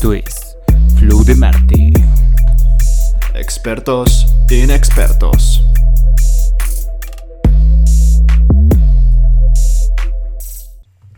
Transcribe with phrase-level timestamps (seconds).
[0.00, 0.56] Esto es
[0.98, 1.92] Flow de Marte.
[3.34, 5.62] Expertos inexpertos.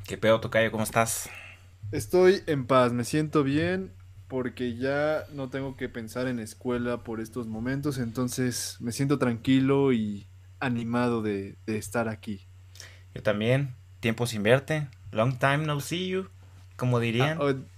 [0.04, 0.72] ¿Qué pedo, Tocayo?
[0.72, 1.30] ¿Cómo estás?
[1.92, 3.92] Estoy en paz, me siento bien
[4.26, 9.92] porque ya no tengo que pensar en escuela por estos momentos, entonces me siento tranquilo
[9.92, 10.26] y
[10.58, 12.48] animado de, de estar aquí.
[13.14, 13.76] Yo también.
[14.00, 14.88] Tiempo sin verte.
[15.12, 16.30] Long time no see you.
[16.74, 17.38] Como dirían.
[17.40, 17.71] Ah, oh,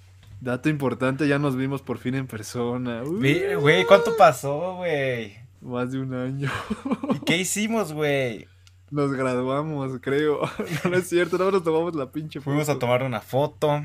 [0.44, 3.02] dato importante, ya nos vimos por fin en persona.
[3.02, 5.36] Güey, ¿cuánto pasó, güey?
[5.60, 6.50] Más de un año.
[7.14, 8.46] ¿Y qué hicimos, güey?
[8.90, 10.40] Nos graduamos, creo.
[10.84, 12.78] No, no es cierto, no nos tomamos la pinche Fuimos a foto.
[12.80, 13.84] tomar una foto.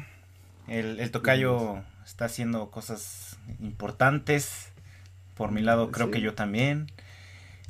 [0.67, 4.71] El, el tocayo está haciendo cosas importantes.
[5.35, 6.11] Por mi lado, creo Sí.
[6.13, 6.91] que yo también.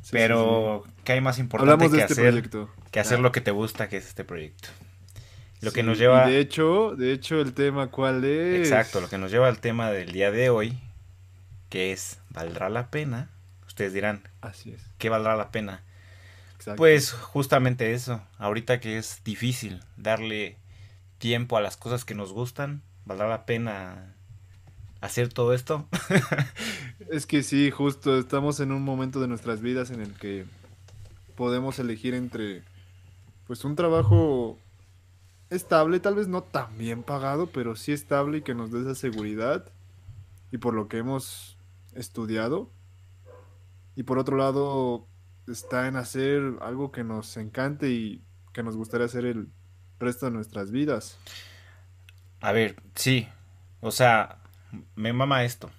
[0.01, 0.91] Sí, Pero, sí.
[1.03, 2.31] ¿qué hay más importante Hablamos de que este hacer?
[2.33, 2.69] proyecto.
[2.91, 3.21] Que hacer Ah.
[3.21, 4.69] lo que te gusta, que es este proyecto.
[5.61, 6.29] Lo que nos lleva.
[6.29, 8.59] y de hecho, de hecho, el tema, ¿cuál es?
[8.59, 10.79] Exacto, lo que nos lleva al tema del día de hoy,
[11.69, 13.29] que es, ¿valdrá la pena?
[13.67, 14.81] Ustedes dirán, Así es.
[14.97, 15.83] ¿qué valdrá la pena?
[16.55, 16.77] Exacto.
[16.77, 20.57] Pues justamente eso, ahorita que es difícil darle
[21.17, 24.15] tiempo a las cosas que nos gustan, ¿valdrá la pena
[25.01, 25.87] hacer todo esto?
[27.09, 30.45] Es que sí, justo estamos en un momento de nuestras vidas en el que
[31.35, 32.61] podemos elegir entre
[33.47, 34.59] pues un trabajo
[35.49, 38.95] estable, tal vez no tan bien pagado, pero sí estable y que nos dé esa
[38.95, 39.65] seguridad
[40.51, 41.57] y por lo que hemos
[41.93, 42.69] estudiado.
[43.95, 45.07] Y por otro lado
[45.47, 49.49] está en hacer algo que nos encante y que nos gustaría hacer el
[49.99, 51.17] resto de nuestras vidas.
[52.41, 53.27] A ver, sí,
[53.81, 54.37] o sea,
[54.95, 55.69] me mama esto.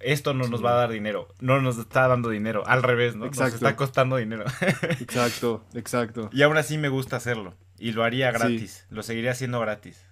[0.00, 3.24] Esto no nos va a dar dinero, no nos está dando dinero, al revés, ¿no?
[3.24, 3.54] Nos Exacto.
[3.54, 4.44] está costando dinero.
[5.00, 6.28] Exacto, exacto.
[6.30, 7.54] Y aún así me gusta hacerlo.
[7.84, 8.38] Y lo haría Sí.
[8.38, 8.86] gratis.
[8.90, 10.02] Lo seguiría haciendo gratis.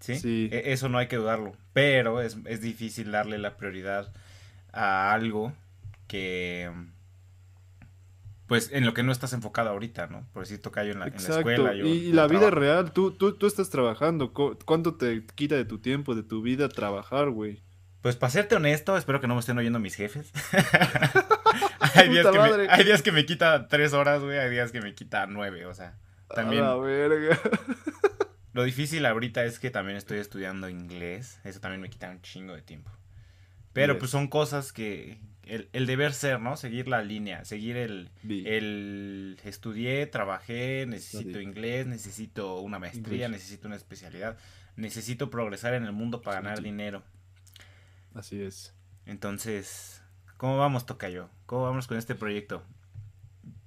[0.00, 0.16] ¿Sí?
[0.18, 0.48] Sí.
[0.52, 1.56] E- Eso no hay que dudarlo.
[1.72, 4.12] Pero es, es difícil darle la prioridad
[4.72, 5.52] a algo
[6.06, 6.70] que.
[8.46, 10.24] Pues en lo que no estás enfocado ahorita, ¿no?
[10.32, 11.50] Por decir, toca yo en la, en la Exacto.
[11.50, 11.74] escuela.
[11.74, 12.60] Yo, y, la vida trabajo.
[12.60, 14.32] real, tú, tú, tú estás trabajando.
[14.32, 17.60] cu- ¿Cuánto te quita de tu tiempo, de tu vida trabajar, güey?
[18.02, 20.30] Pues para serte honesto, espero que no me estén oyendo mis jefes.
[21.94, 22.66] hay, días Puta que me, madre.
[22.70, 24.38] hay días que me quita tres horas, güey.
[24.38, 25.96] Hay días que me quita nueve, o sea.
[26.34, 26.62] También.
[26.64, 27.38] A la verga.
[28.52, 31.40] Lo difícil ahorita es que también estoy estudiando inglés.
[31.44, 32.90] Eso también me quita un chingo de tiempo.
[33.72, 33.98] Pero Yes.
[34.00, 35.20] pues son cosas que...
[35.42, 36.56] El, el deber ser, ¿no?
[36.56, 37.44] Seguir la línea.
[37.44, 38.10] Seguir el...
[38.28, 39.38] El...
[39.44, 43.42] Estudié, trabajé, necesito inglés, necesito una maestría, English.
[43.42, 44.38] necesito una especialidad.
[44.76, 47.02] Necesito progresar en el mundo para ganar dinero.
[48.14, 48.74] Así es.
[49.04, 50.02] Entonces...
[50.38, 51.28] ¿Cómo vamos, Tocayo?
[51.46, 52.62] ¿Cómo vamos con este proyecto?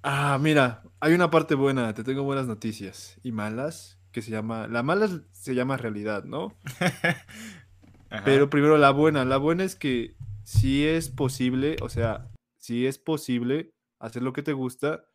[0.01, 3.19] Ah, mira, hay una parte buena, te tengo buenas noticias.
[3.23, 4.67] Y malas, que se llama...
[4.67, 6.55] La mala se llama realidad, ¿no?
[8.25, 9.25] Pero primero la buena.
[9.25, 14.43] La buena es que si es posible, o sea, si es posible hacer lo que
[14.43, 15.05] te gusta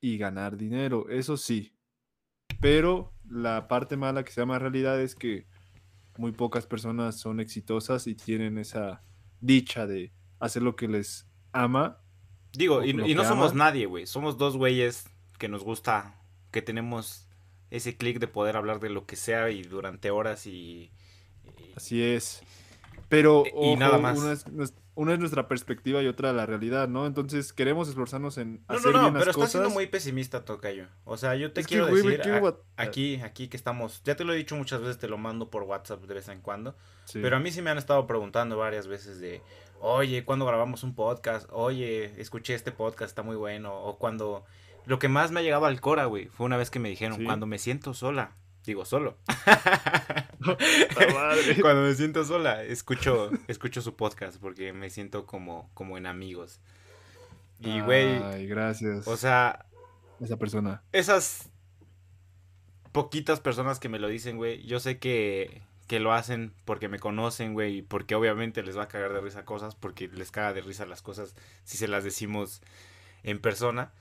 [0.00, 1.76] y ganar dinero, eso sí.
[2.60, 5.46] Pero la parte mala que se llama realidad es que
[6.18, 9.02] muy pocas personas son exitosas y tienen esa
[9.40, 12.03] dicha de hacer lo que les ama.
[12.56, 14.06] Digo, y, y no somos nadie, güey.
[14.06, 15.06] Somos dos güeyes
[15.38, 16.20] que nos gusta,
[16.50, 17.28] que tenemos
[17.70, 20.90] ese clic de poder hablar de lo que sea y durante horas y...
[21.58, 22.42] y- Así es.
[23.08, 24.18] Pero y ojo, nada más.
[24.18, 27.06] Una, es, nues- una es nuestra perspectiva y otra la realidad, ¿no?
[27.06, 29.74] Entonces queremos esforzarnos en No, hacer no, no, bien pero las estás siendo cosas.
[29.74, 30.86] muy pesimista, Tocayo.
[31.04, 33.56] O sea, yo te Es que, quiero güey, decir, quiero a- bat- aquí, aquí que
[33.56, 36.28] estamos, ya te lo he dicho muchas veces, te lo mando por WhatsApp de vez
[36.28, 36.76] en cuando,
[37.06, 37.18] Sí.
[37.20, 39.42] pero a mí sí me han estado preguntando varias veces de,
[39.86, 41.46] oye, ¿cuándo grabamos un podcast?
[41.52, 44.44] Oye, escuché este podcast, está muy bueno, o cuando...
[44.86, 47.18] Lo que más me ha llegado al Cora, güey, fue una vez que me dijeron,
[47.18, 47.24] Sí.
[47.24, 49.16] cuando me siento sola, digo solo.
[50.40, 51.56] Madre.
[51.62, 56.60] Cuando me siento sola, escucho, escucho su podcast porque me siento como, como en amigos.
[57.60, 59.06] Y, güey, Ay, gracias.
[59.08, 59.64] o sea,
[60.20, 60.82] esa persona.
[60.92, 61.48] esas
[62.92, 66.98] poquitas personas que me lo dicen, güey, yo sé que, que lo hacen porque me
[66.98, 70.52] conocen, güey, y porque obviamente les va a cagar de risa cosas, porque les caga
[70.54, 71.34] de risa las cosas
[71.64, 72.62] si se las decimos
[73.22, 73.92] en persona.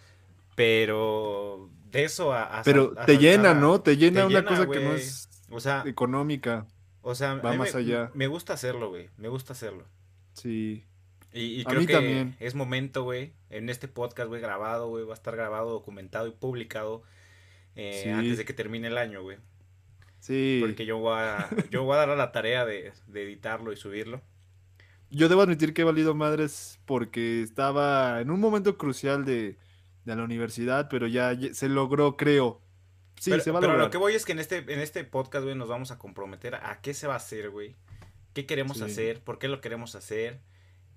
[0.56, 2.60] Pero de eso a...
[2.60, 3.82] a Pero a te llena, ¿no?
[3.82, 6.68] Te llena te una cosa que no es O sea, económica.
[7.02, 8.12] o sea, va más me, allá.
[8.14, 9.10] me gusta hacerlo, güey.
[9.18, 9.86] Me gusta hacerlo.
[10.34, 10.86] Sí.
[11.34, 12.36] Y, y A creo mí que también.
[12.40, 16.32] es momento, güey, en este podcast, güey, grabado, güey, va a estar grabado, documentado y
[16.32, 17.04] publicado
[17.76, 18.10] eh, Sí.
[18.10, 19.38] antes de que termine el año, güey.
[20.24, 20.60] Sí.
[20.62, 23.76] Porque yo voy a, yo voy a dar a la tarea de, de editarlo y
[23.76, 24.22] subirlo.
[25.10, 29.58] Yo debo admitir que he valido madres porque estaba en un momento crucial de,
[30.06, 32.62] de la universidad, pero ya, se logró, creo.
[33.20, 33.88] Sí, pero, se va a pero lograr.
[33.88, 36.56] lo que voy es que en este, en este podcast, güey, nos vamos a comprometer
[36.56, 37.76] a qué se va a hacer, güey.
[38.34, 38.86] qué queremos Sí.
[38.86, 40.40] hacer, por qué lo queremos hacer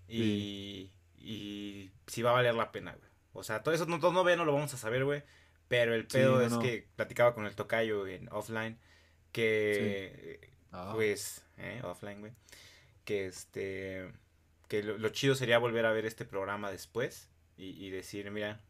[0.09, 3.11] y, y si va a valer la pena, güey.
[3.33, 5.25] O sea, todo eso no, todo no lo vamos a saber, güey.
[5.69, 6.61] Pero el Sí, pedo no, es no.
[6.61, 8.79] que platicaba con el tocayo en offline
[9.37, 10.41] que
[10.73, 10.93] Ah.
[10.95, 12.33] pues, eh, offline, güey.
[13.05, 14.11] Que este,
[14.69, 18.61] que lo, lo chido sería volver a ver este programa después y, y decir, mira,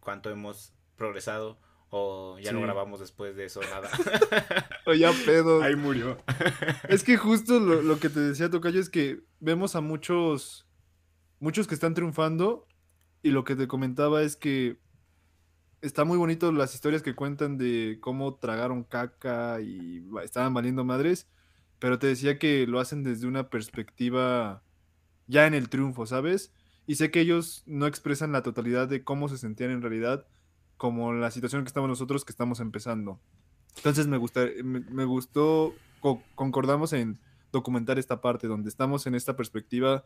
[0.00, 1.58] cuánto hemos progresado
[1.90, 2.64] o ya no Sí.
[2.64, 3.88] grabamos después de eso nada.
[4.86, 5.62] O ya pedo.
[5.62, 6.18] Ahí murió.
[6.88, 10.66] Es que justo lo, lo que te decía Tocayo es que vemos a muchos,
[11.40, 12.66] muchos que están triunfando
[13.22, 14.78] y lo que te comentaba es que
[15.80, 21.28] está muy bonito las historias que cuentan de cómo tragaron caca y estaban valiendo madres,
[21.78, 24.64] pero te decía que lo hacen desde una perspectiva
[25.26, 26.54] ya en el triunfo, ¿sabes?
[26.86, 30.28] Y sé que ellos no expresan la totalidad de cómo se sentían en realidad,
[30.76, 33.22] como la situación que estamos nosotros que estamos empezando.
[33.76, 37.20] Entonces me, gusta, me, me gustó, co- concordamos en
[37.52, 40.04] documentar esta parte, donde estamos en esta perspectiva,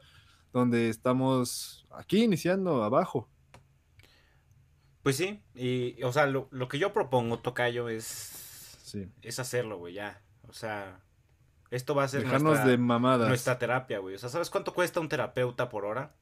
[0.52, 3.31] donde estamos aquí iniciando abajo.
[5.02, 8.04] Pues sí, y, o sea, lo, lo que yo propongo, Tocayo, es,
[8.84, 9.08] Sí.
[9.22, 10.20] es hacerlo, güey, ya.
[10.49, 11.00] O sea,
[11.70, 13.28] esto va a ser Dejarnos nuestra, de mamadas.
[13.28, 14.14] nuestra terapia, güey.
[14.14, 16.12] O sea, ¿sabes cuánto cuesta un terapeuta por hora?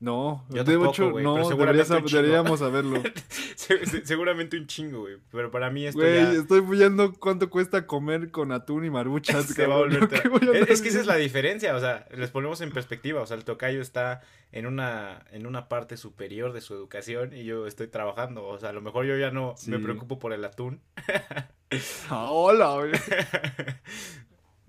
[0.00, 3.02] No, Yo de tampoco, hecho, no, deberías- deberíamos saberlo.
[3.54, 5.18] Se- se- seguramente un chingo, güey.
[5.30, 9.44] Pero para mí esto Güey, ya estoy viendo cuánto cuesta comer con atún y maruchas.
[9.54, 10.00] se va a cabrón.
[10.00, 12.62] volver ¿Qué ter- voy a es, que esa es la diferencia, o sea, les ponemos
[12.62, 16.72] en perspectiva, o sea, el tocayo está en una en una parte superior de su
[16.74, 20.18] educación y yo estoy trabajando, o sea, a lo mejor yo ya no me preocupo
[20.18, 20.80] por el atún.
[22.08, 22.90] Ah, hola, güey.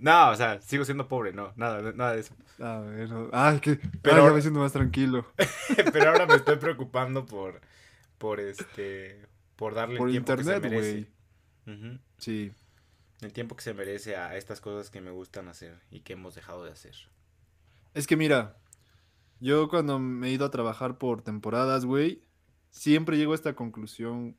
[0.01, 2.35] No, o sea, sigo siendo pobre, no, nada, nada de eso.
[2.59, 3.07] A ver.
[3.31, 3.75] Ay, que.
[4.01, 5.25] Pero ya ahora- me siento más tranquilo.
[5.93, 7.61] Pero ahora me estoy preocupando por
[8.17, 9.25] por este
[9.55, 11.07] por darle Por el tiempo que se internet,
[11.65, 12.01] merece.
[12.17, 12.51] Sí.
[13.21, 16.33] El tiempo que se merece a estas cosas que me gustan hacer y que hemos
[16.33, 16.95] dejado de hacer.
[17.93, 18.57] Es que mira,
[19.39, 22.23] yo cuando me he ido a trabajar por temporadas, güey,
[22.71, 24.35] siempre llego a esta conclusión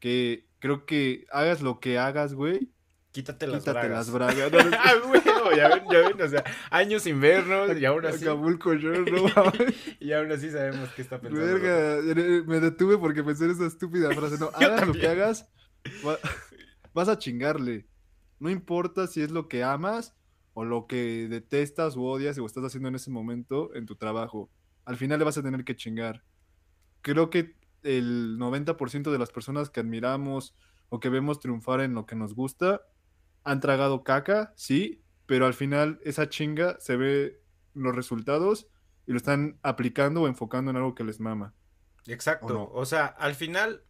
[0.00, 2.70] que creo que hagas lo que hagas, güey,
[3.14, 4.08] Quítate las quítate bragas.
[4.08, 4.52] las bragas.
[4.52, 8.04] No, no, Ah, güey, ya ven, ya ven, o sea, años sin vernos y aún
[8.04, 9.52] así, yo no
[10.00, 11.46] y aún así sabemos qué está pensando.
[11.46, 14.36] Verga, eh, me detuve porque pensé en esa estúpida frase.
[14.38, 15.48] No, hagas lo que hagas,
[16.04, 16.18] va-
[16.92, 17.86] vas a chingarle.
[18.40, 20.16] No importa si es lo que amas
[20.52, 24.50] o lo que detestas o odias o estás haciendo en ese momento en tu trabajo.
[24.84, 26.24] Al final le vas a tener que chingar.
[27.00, 30.56] Creo que el 90% de las personas que admiramos
[30.88, 32.82] o que vemos triunfar en lo que nos gusta
[33.44, 37.40] han tragado caca, sí, pero al final esa chinga se ve
[37.74, 38.68] los resultados
[39.06, 41.54] y lo están aplicando o enfocando en algo que les mama.
[42.06, 42.70] Exacto, ¿O no?
[42.72, 43.82] o sea, al final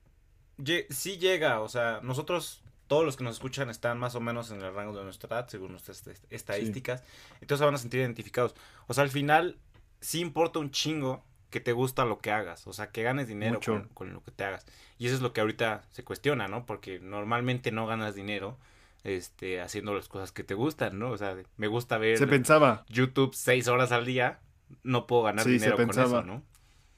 [0.91, 4.63] sí llega, o sea, nosotros, todos los que nos escuchan están más o menos en
[4.63, 7.03] el rango de nuestra edad, según nuestras est- estadísticas,
[7.41, 8.55] entonces se van a sentir identificados.
[8.87, 9.59] O sea, al final
[10.01, 13.61] sí importa un chingo que te gusta lo que hagas, o sea, que ganes dinero
[13.65, 14.67] con, con lo que te hagas.
[14.99, 16.67] Y eso es lo que ahorita se cuestiona, ¿no?
[16.67, 18.59] Porque normalmente no ganas dinero
[19.05, 21.11] este, haciendo las cosas que te gustan, ¿no?
[21.11, 24.41] O sea, me gusta ver Se pensaba, YouTube seis horas al día,
[24.83, 26.43] no puedo ganar Sí, se dinero con eso, ¿no?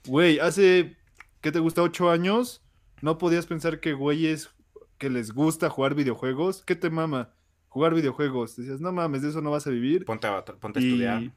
[0.07, 0.97] güey, hace,
[1.41, 1.83] ¿qué te gusta?
[1.83, 2.63] ¿Ocho años?
[3.03, 4.51] ¿No podías pensar que güeyes
[4.99, 6.63] que les gusta jugar videojuegos?
[6.65, 7.35] ¿Qué te mama?
[7.69, 8.57] Jugar videojuegos.
[8.57, 10.05] Decías, no mames, de eso no vas a vivir.
[10.07, 11.33] Ponte a, ponte a Y- estudiar.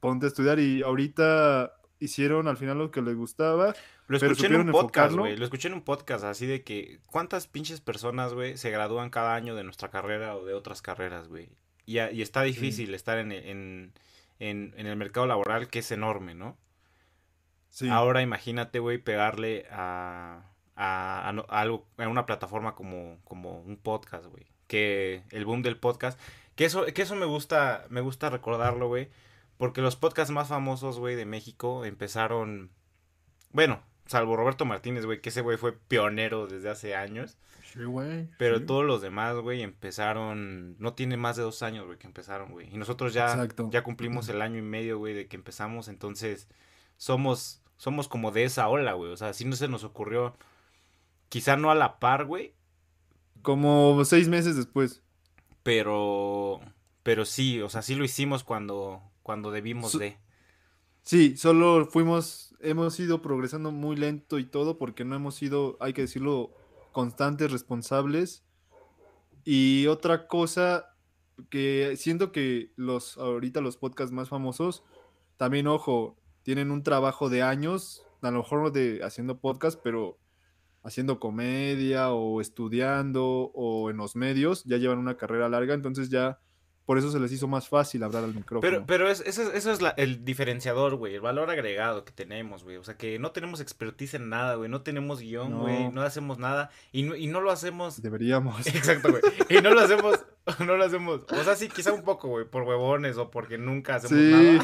[0.00, 3.74] Ponte a estudiar y ahorita hicieron al final lo que les gustaba.
[4.08, 5.36] Lo escuché en un podcast, güey.
[5.36, 9.34] Lo escuché en un podcast así de que cuántas pinches personas, güey, se gradúan cada
[9.34, 11.50] año de nuestra carrera o de otras carreras, güey.
[11.84, 13.92] Y, está difícil estar en, en,
[14.38, 16.56] en, en el mercado laboral que es enorme, ¿no?
[17.70, 17.88] Sí.
[17.88, 20.42] Ahora imagínate, güey, pegarle a,
[20.74, 24.46] a, a no- a algo, a una plataforma como, como un podcast, güey.
[24.66, 26.18] Que el boom del podcast,
[26.56, 29.10] que eso, que eso me gusta, me gusta recordarlo, güey.
[29.58, 32.70] Porque los podcasts más famosos, güey, de México empezaron,
[33.50, 37.38] bueno, salvo Roberto Martínez, güey, que ese güey fue pionero desde hace años.
[37.72, 38.28] Sí, güey.
[38.38, 38.64] Pero sí.
[38.66, 42.72] todos los demás, güey, empezaron, no tiene más de dos años, güey, que empezaron, güey.
[42.74, 43.68] Y nosotros ya, Exacto.
[43.70, 46.48] ya cumplimos el año y medio, güey, de que empezamos, entonces
[46.96, 49.12] somos, somos como de esa ola, güey.
[49.12, 50.34] O sea, si no se nos ocurrió,
[51.28, 52.54] quizá no a la par, güey,
[53.42, 55.02] Como seis meses después.
[55.62, 56.60] pero,
[57.02, 60.16] pero sí, o sea, sí lo hicimos cuando, cuando debimos de.
[61.02, 65.92] Sí, solo fuimos, hemos ido progresando muy lento y todo porque no hemos sido, hay
[65.92, 66.52] que decirlo,
[66.92, 68.44] constantes, responsables.
[69.44, 70.94] Y otra cosa
[71.50, 74.84] que siento que los ahorita los podcasts más famosos,
[75.36, 80.18] también ojo, tienen un trabajo de años, a lo mejor de haciendo podcast, pero
[80.82, 86.40] haciendo comedia o estudiando o en los medios, ya llevan una carrera larga, entonces ya
[86.88, 88.62] por eso se les hizo más fácil hablar al micrófono.
[88.62, 92.12] Pero, pero es, eso, es- eso es la- el diferenciador, güey, el valor agregado que
[92.12, 92.78] tenemos, güey.
[92.78, 94.70] O sea, que no tenemos expertise en nada, güey.
[94.70, 95.58] No tenemos guion, No.
[95.60, 95.90] güey.
[95.90, 96.00] No.
[96.00, 96.70] hacemos nada.
[96.90, 98.00] Y no, y no lo hacemos.
[98.02, 98.66] Deberíamos.
[98.74, 99.22] Exacto, güey.
[99.50, 100.18] Y no lo hacemos.
[100.60, 101.26] No lo hacemos.
[101.30, 104.58] O sea, sí, quizá un poco, güey, por huevones o porque nunca hacemos Sí.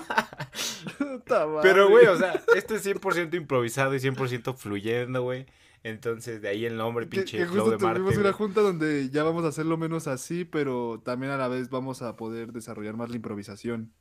[1.29, 1.61] nada.
[1.63, 5.45] Pero, güey, o sea, esto es 100% improvisado y 100% fluyendo, güey.
[5.85, 8.01] Entonces, de ahí el nombre, Que, pinche que justo de Marte.
[8.01, 11.69] tuvimos una junta donde ya vamos a hacerlo menos así, pero también a la vez
[11.71, 13.93] vamos a poder desarrollar más la improvisación.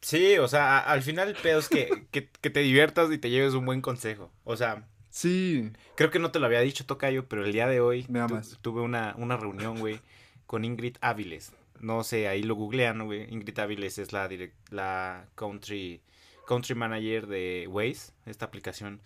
[0.00, 3.30] Sí, o sea, al final el pedo es que, que, que te diviertas y te
[3.30, 4.32] lleves un buen consejo.
[4.44, 7.80] O sea, Sí, Creo que no te lo había dicho, Tocayo, pero el día de
[7.80, 8.58] hoy Me tu- amas.
[8.60, 9.98] tuve una, una reunión, güey,
[10.46, 11.52] con Ingrid Áviles.
[11.80, 13.26] No sé, ahí lo googlean, güey.
[13.32, 16.02] Ingrid Áviles es la, direc- la country,
[16.46, 19.00] country manager de Waze, esta aplicación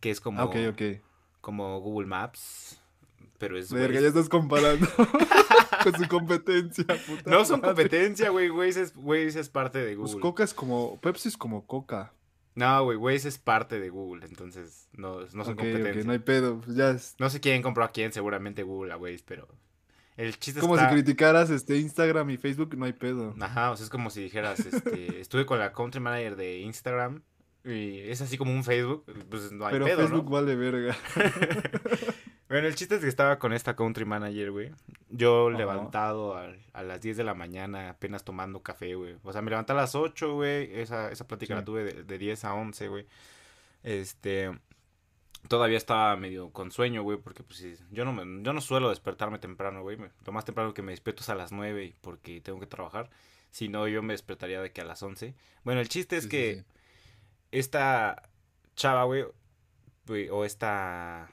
[0.00, 0.82] que es como, Ah, ok, ok.
[1.40, 2.80] como Google Maps,
[3.38, 4.86] pero es Verga, ya estás comparando
[5.84, 7.74] con su competencia, puta No son madre.
[7.74, 8.50] competencia, güey.
[8.50, 10.20] Waze es, Waze es parte de Pues Google.
[10.22, 12.12] Coca es como, Pepsi es como Coca.
[12.54, 16.04] no, güey, Waze es parte de Google, entonces no, no son ok, ok, competencia.
[16.04, 16.60] no hay pedo.
[16.62, 19.46] Pues ya es No sé quién compró a quién, seguramente Google a Waze, pero
[20.16, 20.88] el chiste como está...
[20.88, 23.34] si criticaras este Instagram y Facebook, no hay pedo.
[23.38, 27.22] Ajá, o sea, es como si dijeras, este, estuve con la country manager de Instagram
[27.66, 30.30] y es así como un Facebook, pues no hay Pero pedo, Facebook ¿no?
[30.30, 30.96] vale verga.
[32.48, 34.70] Bueno, el chiste es que estaba con esta country manager, güey.
[35.10, 35.58] Yo Ajá.
[35.58, 39.16] levantado al- a, las 10 de la mañana apenas tomando café, güey.
[39.24, 40.70] O sea, me levanté a las 8, güey.
[40.78, 41.58] Esa, esa plática Sí.
[41.58, 43.06] la tuve de, de 10 a 11, güey.
[43.82, 44.56] Este...
[45.48, 49.38] Todavía estaba medio con sueño, güey, porque pues yo no me, yo no suelo despertarme
[49.38, 49.96] temprano, güey.
[50.24, 53.10] Lo más temprano que me despierto es a las 9 y porque tengo que trabajar.
[53.50, 55.34] Si no, yo me despertaría de que a las 11.
[55.64, 56.64] Bueno, el chiste es Sí, sí, que sí.
[57.58, 58.30] Esta
[58.74, 59.24] chava, güey,
[60.30, 61.30] o esta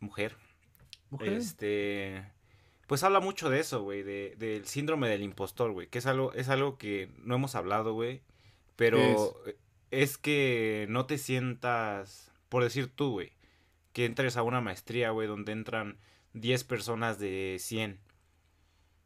[0.00, 0.36] mujer,
[1.10, 1.32] Mujer.
[1.34, 2.24] este,
[2.86, 6.32] pues habla mucho de eso, güey, de, del síndrome del impostor, güey, que es algo,
[6.34, 8.22] es algo que no hemos hablado, güey,
[8.76, 9.34] pero
[9.90, 13.32] es que no te sientas, por decir tú, güey,
[13.92, 15.98] que entres a una maestría, güey, donde entran
[16.34, 18.00] 10 personas de 100.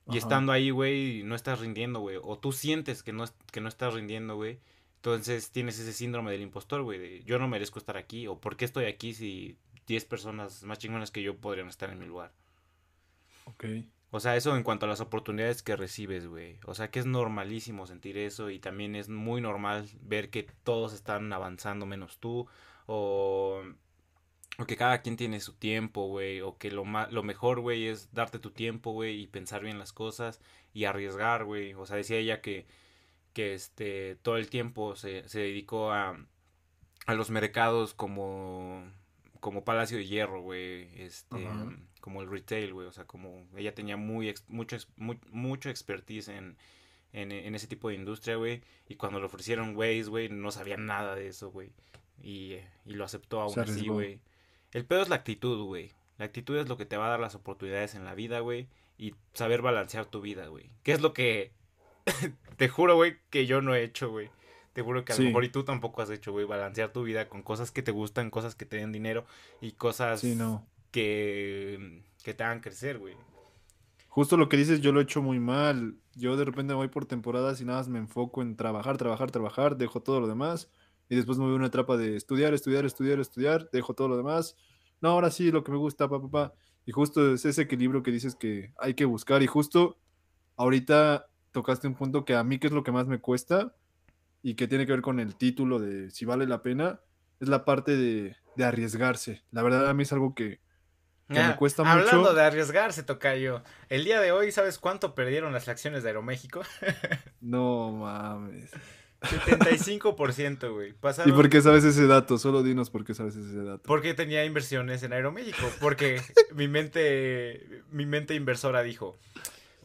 [0.06, 0.18] Y Ajá.
[0.18, 2.18] estando ahí, güey, no estás rindiendo, güey.
[2.23, 4.61] O tú sientes que no, que no estás rindiendo, güey.
[5.06, 6.98] Entonces tienes ese síndrome del impostor, güey.
[6.98, 8.26] De yo no merezco estar aquí.
[8.26, 11.98] O por qué estoy aquí si 10 personas más chingonas que yo podrían estar en
[12.00, 12.32] mi lugar.
[13.44, 13.64] Ok.
[14.10, 16.58] O sea, eso en cuanto a las oportunidades que recibes, güey.
[16.66, 20.92] O sea, que es normalísimo sentir eso y también es muy normal ver que todos
[20.92, 22.46] están avanzando menos tú.
[22.86, 23.62] O,
[24.58, 26.40] o que cada quien tiene su tiempo, güey.
[26.40, 29.78] O que lo, ma- lo mejor, güey, es darte tu tiempo, güey, y pensar bien
[29.78, 30.40] las cosas
[30.72, 31.75] y arriesgar, güey.
[31.75, 32.66] O sea, decía ella que,
[33.37, 36.19] que este, todo el tiempo se, se dedicó a,
[37.05, 38.83] a los mercados como,
[39.40, 40.88] como Palacio de Hierro, güey.
[40.99, 41.37] Este,
[42.00, 42.87] como el retail, güey.
[42.87, 46.57] O sea, como ella tenía muy, mucho, mucho expertise en,
[47.12, 48.62] en, en ese tipo de industria, güey.
[48.88, 51.75] Y cuando le ofrecieron Waze, güey, no sabía nada de eso, güey.
[52.23, 54.19] Y, eh, y lo aceptó aún así, güey.
[54.73, 55.93] El pedo es la actitud, güey.
[56.16, 58.66] La actitud es lo que te va a dar las oportunidades en la vida, güey.
[58.97, 60.71] Y saber balancear tu vida, güey.
[60.85, 61.52] ¿Qué es lo que...
[62.56, 64.30] te juro, güey, que yo no he hecho, güey.
[64.72, 65.22] Te juro que a Sí.
[65.22, 66.44] lo mejor y tú tampoco has hecho, güey.
[66.44, 69.25] Balancear tu vida con cosas que te gustan, cosas que te den dinero
[69.60, 70.66] y cosas Sí, no.
[70.90, 73.14] que, que te hagan crecer, güey.
[74.08, 75.96] Justo lo que dices, yo lo he hecho muy mal.
[76.14, 79.76] Yo de repente voy por temporadas y nada más me enfoco en trabajar, trabajar, trabajar,
[79.76, 80.70] dejo todo lo demás.
[81.08, 84.16] Y después me voy a una etapa de estudiar, estudiar, estudiar, estudiar, dejo todo lo
[84.16, 84.56] demás.
[85.00, 86.54] No, ahora sí, lo que me gusta, pa, pa, pa.
[86.86, 89.42] Y justo es ese equilibrio que dices que hay que buscar.
[89.42, 89.98] Y justo
[90.56, 93.75] ahorita tocaste un punto que a mí que es lo que más me cuesta
[94.42, 97.00] y que tiene que ver con el título de si vale la pena,
[97.40, 99.42] es la parte de, de arriesgarse.
[99.52, 100.60] La verdad a mí es algo que,
[101.28, 102.34] que me Ah, cuesta Hablando mucho.
[102.34, 103.62] de arriesgarse, Tocayo.
[103.88, 106.60] El día de hoy, ¿sabes cuánto perdieron las acciones de Aeroméxico?
[107.40, 108.70] No mames.
[109.22, 110.94] 75%, güey.
[111.25, 112.38] ¿Y por qué sabes ese dato?
[112.38, 113.82] Solo dinos por qué sabes ese dato.
[113.84, 115.66] Porque tenía inversiones en Aeroméxico.
[115.80, 116.20] Porque
[116.54, 119.18] mi mente, mi mente inversora dijo,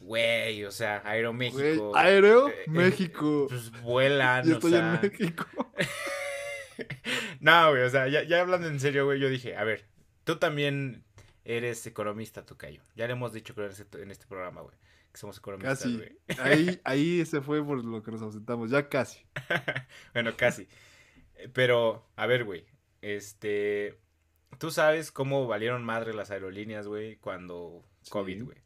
[0.02, 1.96] güey, o sea, Aeroméxico.
[1.96, 3.46] Aéreo, eh, eh, México.
[3.48, 4.94] Pues vuelan, Yo o estoy sea.
[4.94, 5.46] en México.
[7.40, 9.84] No, güey, o sea, ya, ya hablando en serio, güey, yo dije, a ver,
[10.24, 11.04] tú también
[11.44, 12.82] eres economista, Tocayo.
[12.96, 14.76] Ya le hemos dicho creo, en este, programa, güey,
[15.12, 15.96] que somos economistas, Casi.
[15.96, 16.18] güey.
[16.38, 18.70] Ahí, ahí se fue por lo que nos ausentamos.
[18.70, 19.24] Ya casi.
[20.14, 20.68] Bueno, casi.
[21.52, 22.64] Pero, a ver, güey,
[23.00, 23.98] este,
[24.58, 28.58] tú sabes cómo valieron madre las aerolíneas, güey, cuando COVID, güey.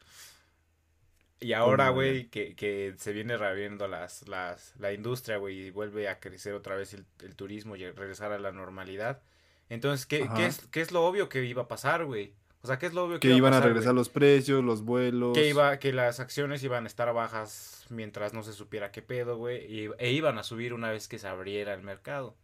[1.38, 5.70] Y ahora, ¿Cómo, güey, que, que se viene reabriendo las, las, la industria, güey, y
[5.70, 9.20] vuelve a crecer otra vez el, el turismo y a regresar a la normalidad.
[9.68, 10.28] Entonces, ¿qué.
[10.34, 12.32] ¿qué, es, ¿qué es lo obvio que iba a pasar, güey?
[12.62, 15.34] O sea, que es lo obvio que, iban a, regresar los precios, los vuelos.
[15.34, 19.36] Que, iba, que las acciones iban a estar bajas mientras no se supiera qué pedo,
[19.36, 19.88] güey.
[19.98, 22.34] E iban a subir una vez que se abriera el mercado.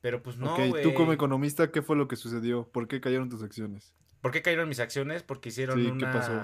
[0.00, 0.82] Pero pues no, güey.
[0.82, 2.68] tú como economista, ¿qué fue lo que sucedió?
[2.68, 3.94] ¿Por qué cayeron tus acciones?
[4.20, 5.22] ¿Por qué cayeron mis acciones?
[5.22, 5.98] Porque hicieron una...
[5.98, 6.42] ¿qué pasó?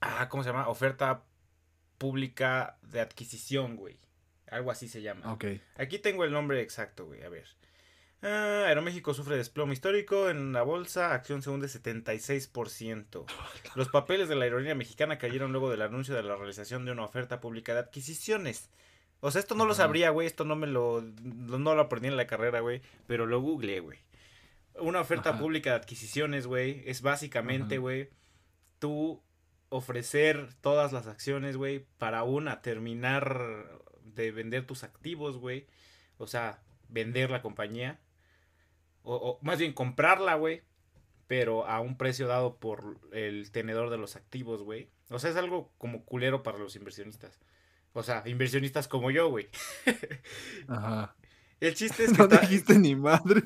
[0.00, 0.68] Ah, ¿cómo se llama?
[0.68, 1.24] Oferta
[1.98, 3.98] pública de adquisición, güey.
[4.50, 5.32] Algo así se llama.
[5.32, 5.44] Ok.
[5.76, 7.22] Aquí tengo el nombre exacto, güey.
[7.22, 7.46] A ver.
[8.22, 10.28] Ah, Aeroméxico sufre desplome histórico.
[10.28, 13.24] En la bolsa, acción se hunde 76%.
[13.76, 17.04] Los papeles de la aerolínea mexicana cayeron luego del anuncio de la realización de una
[17.04, 18.70] oferta pública de adquisiciones.
[19.20, 20.26] O sea, esto no lo sabría, güey.
[20.26, 21.02] Esto no me lo.
[21.02, 22.82] No lo aprendí en la carrera, güey.
[23.06, 23.98] Pero lo googleé, güey.
[24.78, 26.82] Una oferta pública de adquisiciones, güey.
[26.86, 28.08] Es básicamente, güey.
[28.78, 29.22] Tú
[29.70, 31.86] ofrecer todas las acciones, güey.
[31.98, 35.66] Para una, terminar de vender tus activos, güey.
[36.18, 37.98] O sea, vender la compañía.
[39.02, 40.62] O, más bien comprarla, güey.
[41.26, 44.90] Pero a un precio dado por el tenedor de los activos, güey.
[45.08, 47.40] O sea, es algo como culero para los inversionistas.
[47.92, 49.48] O sea, inversionistas como yo, güey.
[50.68, 51.14] Ajá.
[51.60, 52.18] El chiste es que.
[52.18, 53.42] No dijiste ni madre.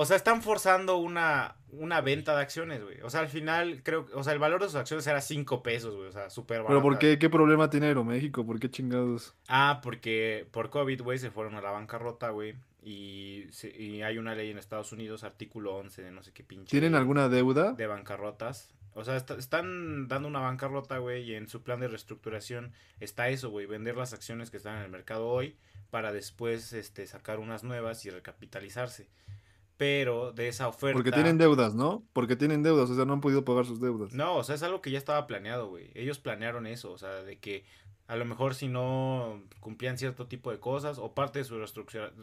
[0.00, 3.02] O sea, están forzando una, una venta de acciones, güey.
[3.02, 5.94] O sea, al final, creo o sea, el valor de sus acciones era 5 pesos,
[5.94, 6.08] güey.
[6.08, 6.68] O sea, súper barato.
[6.68, 7.18] ¿Pero por qué?
[7.18, 8.46] ¿Qué problema tiene Aeroméxico?
[8.46, 9.34] ¿Por qué chingados?
[9.46, 12.54] Ah, porque por COVID, güey, se fueron a la bancarrota, güey.
[12.82, 13.44] Y,
[13.78, 16.70] y hay una ley en Estados Unidos, artículo 11 de no sé qué pinche.
[16.70, 17.74] ¿Tienen alguna deuda?
[17.74, 18.72] De bancarrotas.
[18.94, 23.50] O sea, están dando una bancarrota, güey, y en su plan de reestructuración está eso,
[23.50, 25.56] güey, vender las acciones que están en el mercado hoy
[25.90, 29.08] para después este, sacar unas nuevas y recapitalizarse.
[29.80, 30.92] Pero de esa oferta...
[30.92, 32.04] Porque tienen deudas, ¿no?
[32.12, 34.12] Porque tienen deudas, o sea, no han podido pagar sus deudas.
[34.12, 35.90] No, o sea, es algo que ya estaba planeado, güey.
[35.94, 37.64] Ellos planearon eso, o sea, de que
[38.06, 41.58] a lo mejor si no cumplían cierto tipo de cosas o parte de su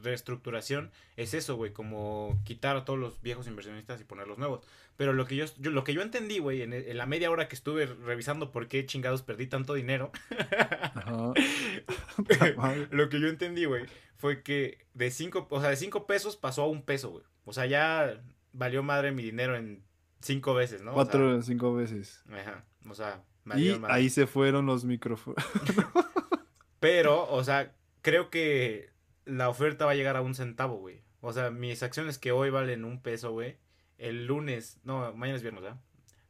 [0.03, 4.63] reestructuración es eso, güey, como quitar a todos los viejos inversionistas y poner los nuevos.
[4.95, 7.87] Pero lo que yo, lo que yo entendí, güey, en, la media hora que estuve
[7.87, 10.11] revisando por qué chingados perdí tanto dinero,
[12.91, 16.61] lo que yo entendí, güey, fue que de cinco, o sea, de cinco pesos pasó
[16.61, 17.23] a un peso, güey.
[17.47, 19.81] O sea, ya valió madre mi dinero en
[20.19, 20.91] cinco veces, ¿no?
[20.91, 22.21] Cuatro o cinco veces.
[22.29, 23.23] Ajá, o sea,
[23.55, 25.41] y ahí se fueron los micrófonos.
[26.81, 28.89] Pero, o sea, creo que
[29.23, 31.03] la oferta va a llegar a un centavo, güey.
[31.21, 33.57] O sea, mis acciones que hoy valen un peso, güey.
[33.97, 35.79] El lunes, no, mañana es viernes, ¿verdad?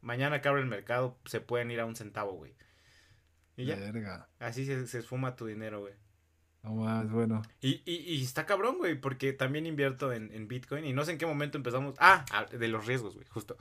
[0.02, 2.54] Mañana que abre el mercado, se pueden ir a un centavo, güey.
[3.56, 4.30] Y ya.
[4.38, 5.96] Así se, se esfuma tu dinero, güey.
[6.64, 7.42] No más, bueno.
[7.62, 11.14] Y, y, y está cabrón, güey, porque también invierto en, en Bitcoin y no sé
[11.14, 11.96] en qué momento empezamos.
[12.00, 13.58] Ah, de los riesgos, güey, justo.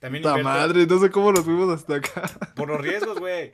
[0.00, 2.22] También madre, no sé cómo nos fuimos hasta acá.
[2.54, 3.52] Por los riesgos, güey.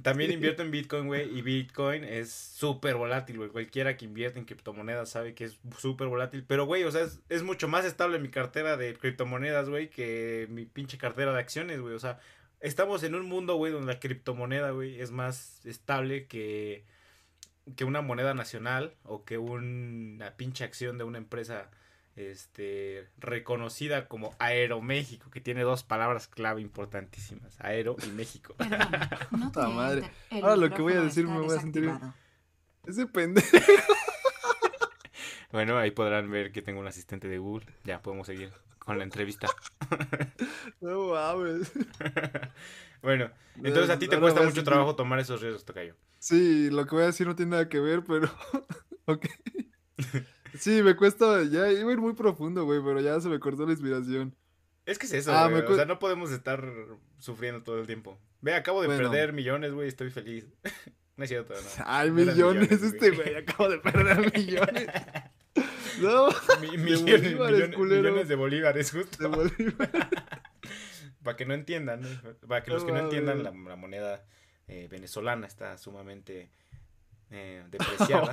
[0.00, 3.50] También invierto en Bitcoin, güey, y Bitcoin es súper volátil, güey.
[3.50, 6.44] Cualquiera que invierte en criptomonedas sabe que es súper volátil.
[6.46, 10.64] Pero, güey, o sea, es, mucho más estable mi cartera de criptomonedas, güey, que mi
[10.64, 11.94] pinche cartera de acciones, güey.
[11.94, 12.18] O sea,
[12.60, 16.86] estamos en un mundo, güey, donde la criptomoneda, güey, es más estable que,
[17.76, 21.70] que una moneda nacional o que una pinche acción de una empresa
[22.16, 28.54] este, reconocida como Aeroméxico, que tiene dos palabras clave importantísimas, Aero y México.
[29.30, 30.10] no madre.
[30.30, 31.90] Ahora lo que voy a decir me voy a sentir...
[32.84, 33.46] Ese pendejo.
[35.52, 37.66] bueno, ahí podrán ver que tengo un asistente de Google.
[37.84, 38.52] Ya, podemos seguir
[38.84, 39.48] con la entrevista.
[40.80, 41.72] no mames.
[43.02, 45.94] bueno, entonces a ti te cuesta mucho trabajo tomar esos riesgos, Tocayo.
[46.18, 48.30] Sí, lo que voy a decir no tiene nada que ver, pero...
[49.06, 49.26] ok.
[50.58, 53.64] Sí, me cuesta, ya iba a ir muy profundo, güey, pero ya se me cortó
[53.66, 54.34] la inspiración.
[54.84, 55.62] Es que es eso, ah, güey.
[55.62, 56.64] O sea, no podemos estar
[57.18, 58.18] sufriendo todo el tiempo.
[58.40, 60.46] Ve, acabo de perder millones, güey, estoy feliz.
[61.16, 61.84] no es cierto, no.
[61.86, 64.88] Ay, millones, este, güey, acabo de perder millones.
[66.00, 66.28] No,
[66.60, 69.22] millones, millones, de bolívares, justo.
[69.22, 70.06] De bolívares.
[71.22, 72.02] para que no entiendan,
[72.46, 74.24] para que los que no entiendan, la, moneda
[74.68, 76.50] eh, venezolana está sumamente
[77.30, 78.30] eh, depreciada.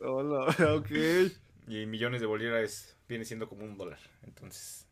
[0.00, 0.90] Hola, ok.
[1.68, 4.00] Y millones de bolívares viene siendo como un dólar.
[4.22, 4.86] Entonces.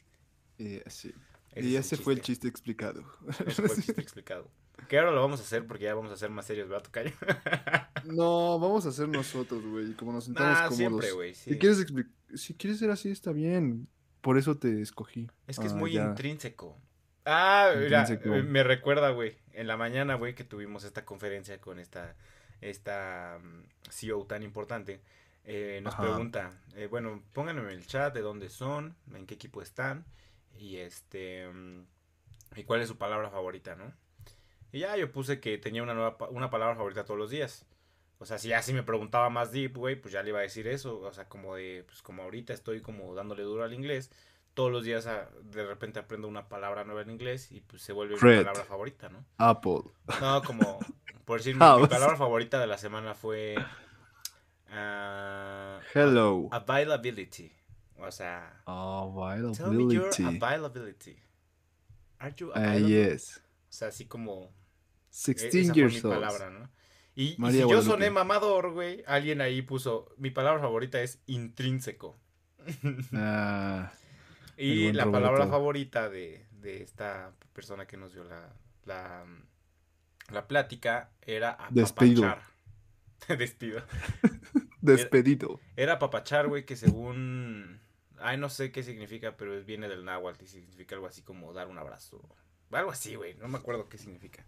[0.58, 1.14] Y, sí.
[1.56, 3.04] y ese fue el chiste explicado.
[3.46, 4.50] Ese fue el chiste explicado.
[4.88, 7.12] Que ahora lo vamos a hacer porque ya vamos a ser más serios, ¿verdad, Tocayo?
[8.04, 9.94] no, vamos a hacer nosotros, güey.
[9.94, 10.76] Como nos sentamos cómodos.
[10.76, 11.34] Siempre, güey.
[11.34, 11.86] Si, quieres
[12.34, 13.88] si quieres ser así, está bien.
[14.20, 15.30] Por eso te escogí.
[15.46, 16.78] Es que es ah, muy intrínseco.
[17.24, 18.06] Ah, mira,
[18.44, 19.36] me recuerda, güey.
[19.52, 22.16] En la mañana, güey, que tuvimos esta conferencia con esta
[22.60, 25.00] esta mm, CEO tan importante,
[25.44, 29.62] eh, nos pregunta, eh, bueno, pónganme en el chat de dónde son, en qué equipo
[29.62, 30.04] están
[30.58, 31.86] y este mm,
[32.56, 33.92] y cuál es su palabra favorita, ¿no?
[34.72, 37.64] Y ya yo puse que tenía una nueva una palabra favorita todos los días.
[38.18, 40.42] O sea, si ya si me preguntaba más deep, güey, pues ya le iba a
[40.42, 44.10] decir eso, o sea, como de pues como ahorita estoy como dándole duro al inglés,
[44.54, 47.92] todos los días a- de repente aprendo una palabra nueva en inglés y pues se
[47.92, 48.38] vuelve mi Red.
[48.44, 49.24] palabra favorita, ¿no?
[49.38, 49.82] Apple.
[50.20, 50.80] No, como,
[51.24, 51.88] por decir, mi, mi House.
[51.88, 53.54] palabra favorita de la semana fue
[54.70, 56.48] ah, Hello.
[56.50, 57.52] availability.
[58.00, 60.24] O sea, tell me your Availability.
[60.24, 61.16] availability.
[62.20, 62.88] Are you Ah, available?
[62.88, 63.40] yes.
[63.68, 64.54] O sea, así como
[65.26, 66.20] e- 16 esa fue years mi old.
[66.20, 66.70] palabra, ¿no?
[67.14, 72.18] Y, si yo soné mamador, güey, alguien ahí puso, mi palabra favorita es intrínseco.
[73.14, 73.92] Ah,
[74.56, 75.12] y la Roberto.
[75.12, 78.52] palabra favorita de, de esta persona que nos dio la,
[78.84, 79.24] la,
[80.30, 82.42] la plática era apapachar.
[83.38, 83.82] Despido.
[84.80, 85.60] despedido.
[85.76, 87.80] Era apapachar, güey, que según...
[88.20, 91.68] Ay, no sé qué significa, pero viene del náhuatl y significa algo así como dar
[91.68, 92.20] un abrazo.
[92.70, 94.44] Algo así, güey, no me acuerdo qué significa.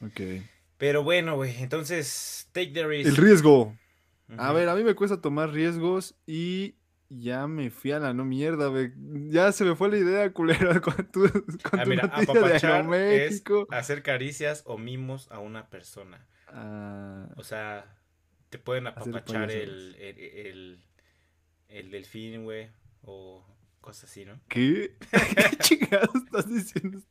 [0.00, 0.20] Ok.
[0.76, 3.08] Pero bueno, güey, entonces, take the risk.
[3.08, 3.76] El riesgo.
[4.36, 6.74] A ver, a mí me cuesta tomar riesgos y
[7.08, 8.92] ya me fui a la no mierda, güey.
[9.30, 13.42] Ya se me fue la idea, culera, con tu, con Ah, tu mira, de es
[13.70, 16.26] hacer caricias o mimos a una persona.
[16.48, 17.98] Ah, O sea,
[18.50, 20.84] te pueden apapachar el, el, el,
[21.68, 22.70] el delfín, güey,
[23.02, 23.46] o
[23.84, 24.40] cosas así, ¿no?
[24.48, 24.96] ¿Qué?
[25.10, 27.02] ¿Qué chingados estás diciendo?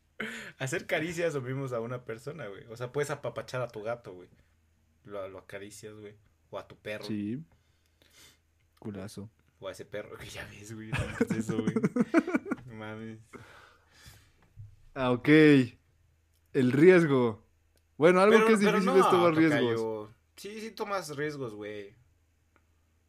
[0.58, 2.66] Hacer caricias o mimos a una persona, güey.
[2.70, 4.28] O sea, puedes apapachar a tu gato, güey.
[5.04, 6.16] Lo, lo acaricias, güey.
[6.50, 7.06] O a tu perro.
[7.06, 7.44] Sí.
[8.80, 9.30] Culazo.
[9.60, 10.90] O a ese perro que ya ves, güey.
[10.90, 11.76] No hagas eso, güey.
[12.66, 13.20] No mames.
[14.96, 15.30] Ah, ok.
[16.54, 17.46] El riesgo.
[17.98, 20.10] Bueno, algo que es difícil es tomar riesgos.
[20.38, 21.96] Sí, sí tomas riesgos, güey.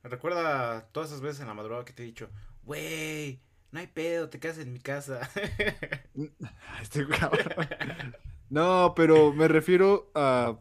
[0.03, 2.29] Recuerda todas esas veces en la madrugada que te he dicho,
[2.63, 3.41] güey,
[3.75, 5.29] no hay pedo, te quedas en mi casa.
[6.81, 8.15] Este cabrón.
[8.49, 10.57] No, pero me refiero a,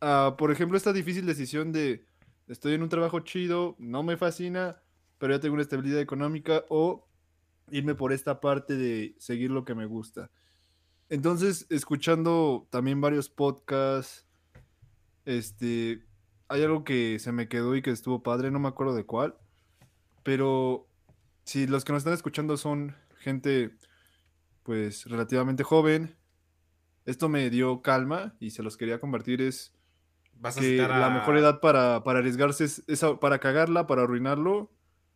[0.00, 2.04] a, por ejemplo, esta difícil decisión de
[2.48, 4.82] estoy en un trabajo chido, no me fascina,
[5.18, 7.06] pero ya tengo una estabilidad económica o
[7.70, 10.32] irme por esta parte de seguir lo que me gusta.
[11.08, 14.26] Entonces, escuchando también varios podcasts,
[15.24, 16.04] este,
[16.48, 19.36] hay algo que se me quedó y que estuvo padre, no me acuerdo de cuál,
[20.24, 20.87] pero
[21.48, 23.74] si los que nos están escuchando son gente
[24.64, 26.14] pues relativamente joven,
[27.06, 29.72] esto me dio calma y se los quería compartir es
[30.34, 30.88] Vas que a...
[30.88, 32.84] la mejor edad para, para arriesgarse es,
[33.18, 34.70] para cagarla, para arruinarlo,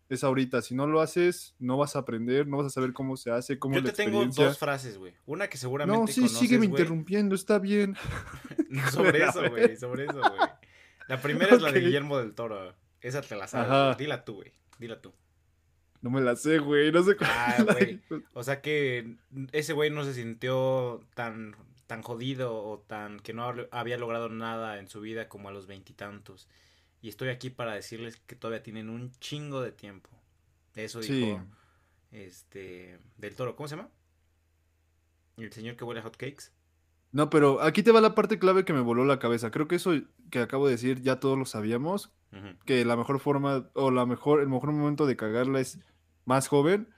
[0.08, 0.62] es ahorita.
[0.62, 3.58] Si no lo haces, no vas a aprender, no vas a saber cómo se hace,
[3.58, 5.12] cómo Yo es la te tengo dos frases, güey.
[5.26, 6.80] Una que seguramente No, sí, conoces, sígueme güey.
[6.80, 7.94] interrumpiendo, está bien.
[8.70, 10.48] No, sobre eso, güey, sobre eso, güey.
[11.08, 11.80] La primera es la de.
[11.80, 12.74] Guillermo del Toro.
[13.02, 13.98] Esa te la sabes.
[13.98, 14.54] Dila tú, güey.
[14.78, 15.12] Dila tú.
[16.02, 18.00] No me la sé, güey, no sé cuál Ah, güey.
[18.34, 19.16] O sea que
[19.52, 21.54] ese güey no se sintió tan,
[21.86, 25.52] tan jodido o tan que no hab- había logrado nada en su vida como a
[25.52, 26.48] los veintitantos.
[27.00, 30.10] Y, estoy aquí para decirles que todavía tienen un chingo de tiempo.
[30.74, 31.12] Eso Sí.
[31.12, 31.44] dijo
[32.12, 33.56] este del toro.
[33.56, 33.88] ¿Cómo se llama?
[35.36, 36.50] El señor que huele a hotcakes.
[37.12, 39.50] No, pero aquí te va la parte clave que me voló la cabeza.
[39.50, 39.92] Creo que eso
[40.30, 42.10] que acabo de decir ya todos lo sabíamos,
[42.64, 45.78] que la mejor forma o la mejor el mejor momento de cagarla es
[46.24, 46.88] más joven,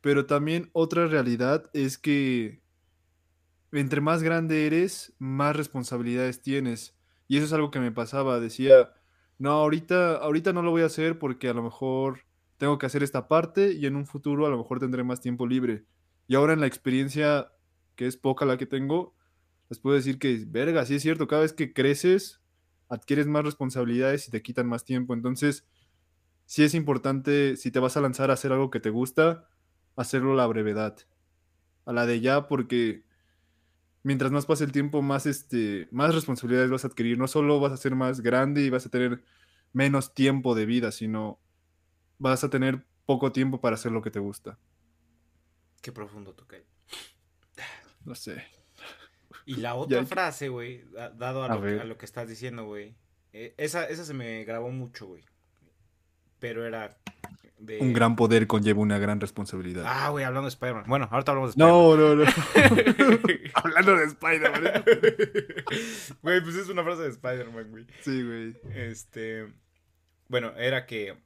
[0.00, 2.60] pero también otra realidad es que
[3.72, 6.96] entre más grande eres, más responsabilidades tienes.
[7.26, 8.92] Y eso es algo que me pasaba, decía,
[9.38, 12.20] no, ahorita ahorita no lo voy a hacer porque a lo mejor
[12.58, 15.48] tengo que hacer esta parte y en un futuro a lo mejor tendré más tiempo
[15.48, 15.84] libre.
[16.28, 17.50] Y ahora en la experiencia
[17.96, 19.15] que es poca la que tengo,
[19.68, 22.40] les puedo decir que, verga, sí es cierto, cada vez que creces,
[22.88, 25.14] adquieres más responsabilidades y te quitan más tiempo.
[25.14, 25.66] Entonces,
[26.44, 29.48] sí es importante, si te vas a lanzar a hacer algo que te gusta,
[29.96, 30.96] hacerlo a la brevedad,
[31.84, 33.04] a la de ya, porque
[34.02, 37.18] mientras más pase el tiempo, más, este, más responsabilidades vas a adquirir.
[37.18, 39.24] No solo vas a ser más grande y vas a tener
[39.72, 41.40] menos tiempo de vida, sino
[42.18, 44.58] vas a tener poco tiempo para hacer lo que te gusta.
[45.82, 46.56] Qué profundo toca.
[48.04, 48.44] No sé.
[49.44, 51.80] Y la otra Ya- frase, güey, da- dado a, A lo, que- ver.
[51.80, 52.94] a lo que estás diciendo, güey.
[53.32, 55.24] eh, esa, esa se me grabó mucho, güey.
[56.38, 56.96] Pero era
[57.58, 57.78] de...
[57.80, 59.84] Un gran poder conlleva una gran responsabilidad.
[59.86, 60.84] Ah, güey, hablando de Spider-Man.
[60.86, 61.98] Bueno, ahorita hablamos de Spider-Man.
[61.98, 62.24] no, no, no.
[63.54, 64.84] Hablando de Spider-Man.
[66.22, 67.86] Güey, pues es una frase de Spider-Man, güey.
[68.02, 68.56] Sí, güey.
[68.74, 69.52] Este.
[70.28, 71.16] Bueno, era que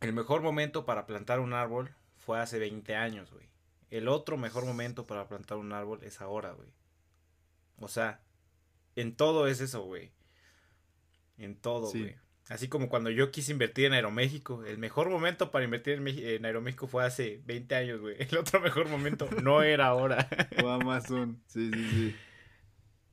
[0.00, 3.48] el mejor momento para plantar un árbol fue hace 20 años, güey.
[3.90, 6.68] El otro mejor momento para plantar un árbol es ahora, güey.
[7.80, 8.20] O sea,
[8.96, 10.12] en todo es eso, güey.
[11.38, 12.00] En todo, Sí.
[12.00, 12.16] güey.
[12.48, 14.64] Así como cuando yo quise invertir en Aeroméxico.
[14.64, 18.16] El mejor momento para invertir en, Aeroméxico fue hace 20 años, güey.
[18.30, 20.28] El otro mejor momento no era ahora.
[20.62, 21.40] O Amazon.
[21.46, 22.16] Sí, sí, sí.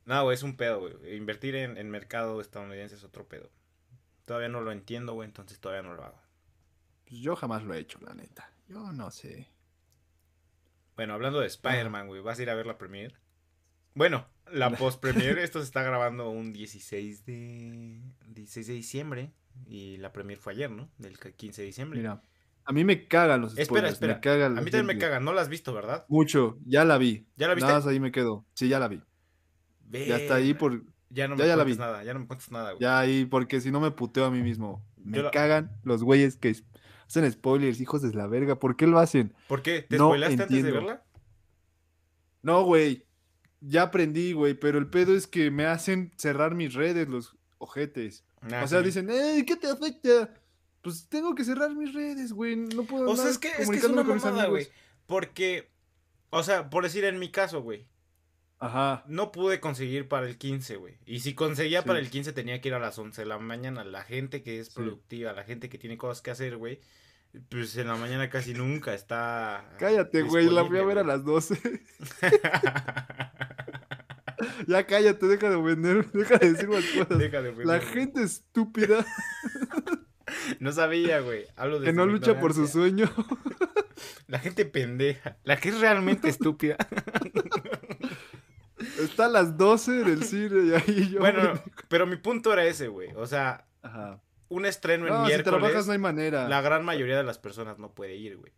[0.06, 1.16] No, güey, es un pedo, güey.
[1.16, 3.50] Invertir en, en mercado estadounidense es otro pedo.
[4.24, 6.20] Todavía no lo entiendo, güey, entonces todavía no lo hago.
[7.06, 8.50] Pues yo jamás lo he hecho, la neta.
[8.68, 9.48] Yo no sé.
[10.96, 13.14] Bueno, hablando de Spider-Man, güey, ¿vas a ir a ver la premiere?
[13.98, 19.32] Bueno, la post-premiere, esto se está grabando un 16 de, 16 de diciembre.
[19.66, 20.88] Y la premiere fue ayer, ¿no?
[20.98, 21.98] Del 15 de diciembre.
[21.98, 22.22] Mira,
[22.64, 23.68] a mí me cagan los spoilers.
[23.68, 24.14] Espera, espera.
[24.14, 26.04] Me caga a mí también me cagan, no la has visto, ¿verdad?
[26.08, 27.26] Mucho, ya la vi.
[27.36, 27.66] ¿Ya la viste?
[27.66, 28.46] Nada más ahí me quedo.
[28.54, 29.02] Sí, ya la vi.
[29.90, 30.84] Ya está ahí por.
[31.10, 31.80] Ya no ya- me ya la cuentes vi.
[31.80, 32.80] nada, ya no me cuentes nada, güey.
[32.82, 34.86] Ya ahí, porque si no me puteo a mí mismo.
[34.96, 36.54] Me la- cagan los güeyes que
[37.08, 38.60] hacen spoilers, hijos de la verga.
[38.60, 39.34] ¿Por qué lo hacen?
[39.48, 39.82] ¿Por qué?
[39.82, 40.86] ¿Te No spoilaste antes de entiendo.
[40.86, 41.04] verla?
[42.42, 43.07] No, güey.
[43.60, 44.54] Ya aprendí, güey.
[44.54, 48.24] Pero el pedo es que me hacen cerrar mis redes, los ojetes.
[48.42, 48.86] Ah, o sea, sí.
[48.86, 50.32] dicen, "Ey, ¿qué te afecta?
[50.82, 52.54] Pues tengo que cerrar mis redes, güey.
[52.56, 54.62] No puedo O sea, es que, es que es una mamada, güey.
[54.64, 54.72] amigos".
[55.06, 55.70] Porque,
[56.30, 57.88] o sea, por decir en mi caso, güey,
[58.60, 59.04] Ajá.
[59.08, 60.98] no pude conseguir para el 15, güey.
[61.06, 63.82] Y si conseguía para el 15 tenía que ir a las 11 de la mañana.
[63.84, 64.74] La gente que es Sí.
[64.74, 66.80] productiva, la gente que tiene cosas que hacer, güey,
[67.48, 69.68] pues en la mañana casi nunca está...
[69.78, 70.48] Cállate, güey.
[70.48, 71.60] La fui a ver a las 12.
[74.68, 77.18] ya cállate, deja de vender, deja de decir más cosas.
[77.18, 79.04] Deja de La gente estúpida
[80.60, 81.46] No sabía, güey.
[81.56, 83.10] Hablo de que no lucha por su sueño.
[84.26, 85.38] La gente pendeja.
[85.42, 86.76] La que es realmente estúpida.
[89.00, 91.20] Está a las 12 en el cine y ahí yo.
[91.20, 93.10] bueno, no, pero mi punto era ese, güey.
[93.16, 94.20] O sea, Ajá.
[94.48, 95.60] un estreno en No, si miércoles...
[95.60, 96.46] trabajas no hay manera.
[96.48, 98.52] La gran mayoría de las personas no puede ir, güey.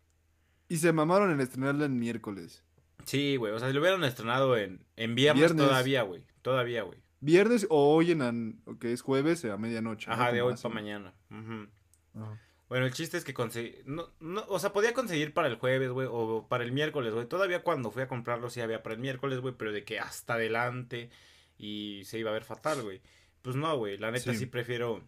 [0.67, 2.63] Y se mamaron en estrenarla en miércoles.
[3.05, 3.53] Sí, güey.
[3.53, 5.67] O sea, si lo hubieran estrenado en, en viernes, Viernes.
[5.67, 6.23] todavía, güey.
[6.41, 6.99] Todavía, güey.
[7.19, 10.07] Viernes o hoy en que es jueves a medianoche.
[10.07, 10.13] ¿no?
[10.13, 11.13] Ajá, de hoy para mañana.
[11.29, 12.39] Ajá.
[12.67, 13.75] Bueno, el chiste es que conseguí.
[13.85, 16.07] No, no, o sea, podía conseguir para el jueves, güey.
[16.09, 17.27] O para el miércoles, güey.
[17.27, 19.53] Todavía cuando fui a comprarlo sí había para el miércoles, güey.
[19.57, 21.09] Pero de que hasta adelante.
[21.57, 23.01] Y se iba a ver fatal, güey.
[23.41, 23.97] Pues no, güey.
[23.97, 24.45] La neta sí, Sí.
[24.45, 25.03] prefiero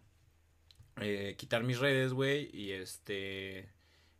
[1.00, 2.48] eh, quitar mis redes, güey.
[2.52, 3.70] Y este.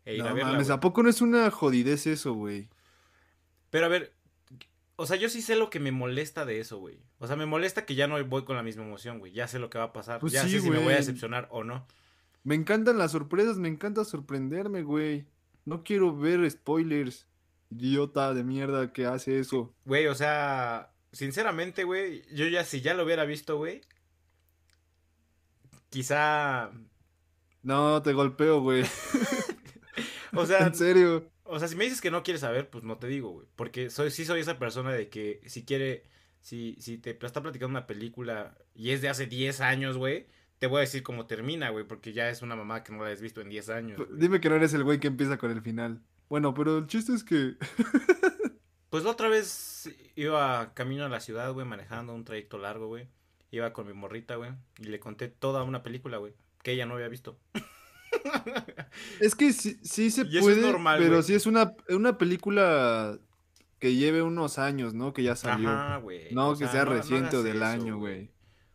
[0.06, 0.70] E ir No a verla, mames.
[0.70, 2.68] ¿a poco no es una jodidez eso, güey?
[3.74, 4.14] Pero a ver,
[4.94, 7.00] o sea, yo sí sé lo que me molesta de eso, güey.
[7.18, 9.32] O sea, me molesta que ya no voy con la misma emoción, güey.
[9.32, 10.20] Ya sé lo que va a pasar.
[10.20, 11.84] Pues ya sí, sé si me voy a decepcionar o no.
[12.44, 15.26] Me encantan las sorpresas, me encanta sorprenderme, güey.
[15.64, 17.26] No quiero ver spoilers.
[17.68, 19.74] Idiota de mierda que hace eso.
[19.86, 23.80] Güey, o sea, sinceramente, güey, yo ya si ya lo hubiera visto, güey,
[25.90, 26.70] quizá,
[27.64, 28.84] No, te golpeo, güey.
[30.32, 31.33] o sea, En serio.
[31.44, 33.90] O sea, si me dices que no quieres saber, pues no te digo, güey, porque
[33.90, 36.04] soy sí soy esa persona de que si quiere
[36.40, 40.26] si si te está platicando una película y es de hace 10 años, güey,
[40.58, 43.10] te voy a decir cómo termina, güey, porque ya es una mamá que no la
[43.10, 43.98] has visto en 10 años.
[43.98, 44.08] güey.
[44.18, 46.02] Dime que no eres el güey que empieza con el final.
[46.28, 47.56] Bueno, pero el chiste es que.
[48.90, 53.08] Pues la otra vez iba camino a la ciudad, güey, manejando un trayecto largo, güey.
[53.50, 56.94] Iba con mi morrita, güey, y le conté toda una película, güey, que ella no
[56.94, 57.36] había visto.
[59.20, 61.22] Es que sí, sí se Y puede, normal, pero güey.
[61.22, 63.18] sí es una, una película
[63.78, 65.12] que lleve unos años, ¿no?
[65.12, 65.68] Que ya salió.
[65.68, 66.32] Ajá, güey.
[66.32, 68.30] no, o que sea, sea no- no reciente o del eso, año, güey.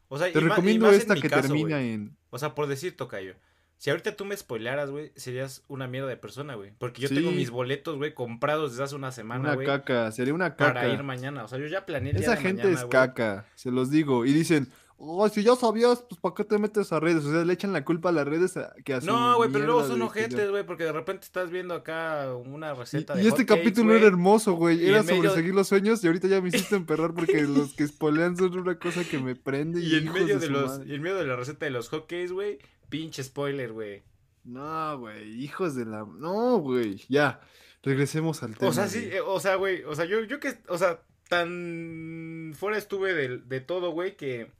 [0.08, 2.18] O sea, Te recomiendo más esta que caso, termina en.
[2.30, 3.36] O sea, por decir, Tocayo.
[3.78, 6.74] Si ahorita tú me spoilaras, güey, serías una mierda de persona, güey.
[6.78, 7.16] Porque yo Sí.
[7.16, 10.74] tengo mis boletos, güey, comprados desde hace una semana, Una caca, sería una caca.
[10.74, 11.46] Para ir mañana.
[11.46, 14.26] O sea, yo ya planeé Esa gente mañana, es caca, se los digo.
[14.26, 14.68] Y dicen,
[15.02, 17.24] oh, si ya sabías, pues ¿para qué te metes a redes?
[17.26, 19.66] O sea, le echan la culpa a las redes a- que su No, güey, pero
[19.66, 23.28] luego son ojetes, güey, porque de repente estás viendo acá una receta Y, de y
[23.28, 24.84] este capítulo era hermoso, güey.
[24.84, 27.42] y Era en medio sobre seguir los sueños y ahorita ya me hiciste emperrar porque
[27.48, 29.80] los que spoilean son una cosa que me prende.
[29.82, 32.32] Y en hijos medio de los, y en medio de la receta de los hotcakes,
[32.32, 32.60] güey,
[32.90, 34.04] pinche spoiler, güey.
[34.44, 36.00] No, güey, hijos de la...
[36.18, 37.40] No, güey, ya.
[37.84, 38.70] Regresemos al tema.
[38.72, 39.16] O sea, sí, güey.
[39.18, 43.38] eh, o sea, güey, o sea, yo, yo que, o sea, tan fuera estuve de,
[43.38, 44.52] de todo, güey, que,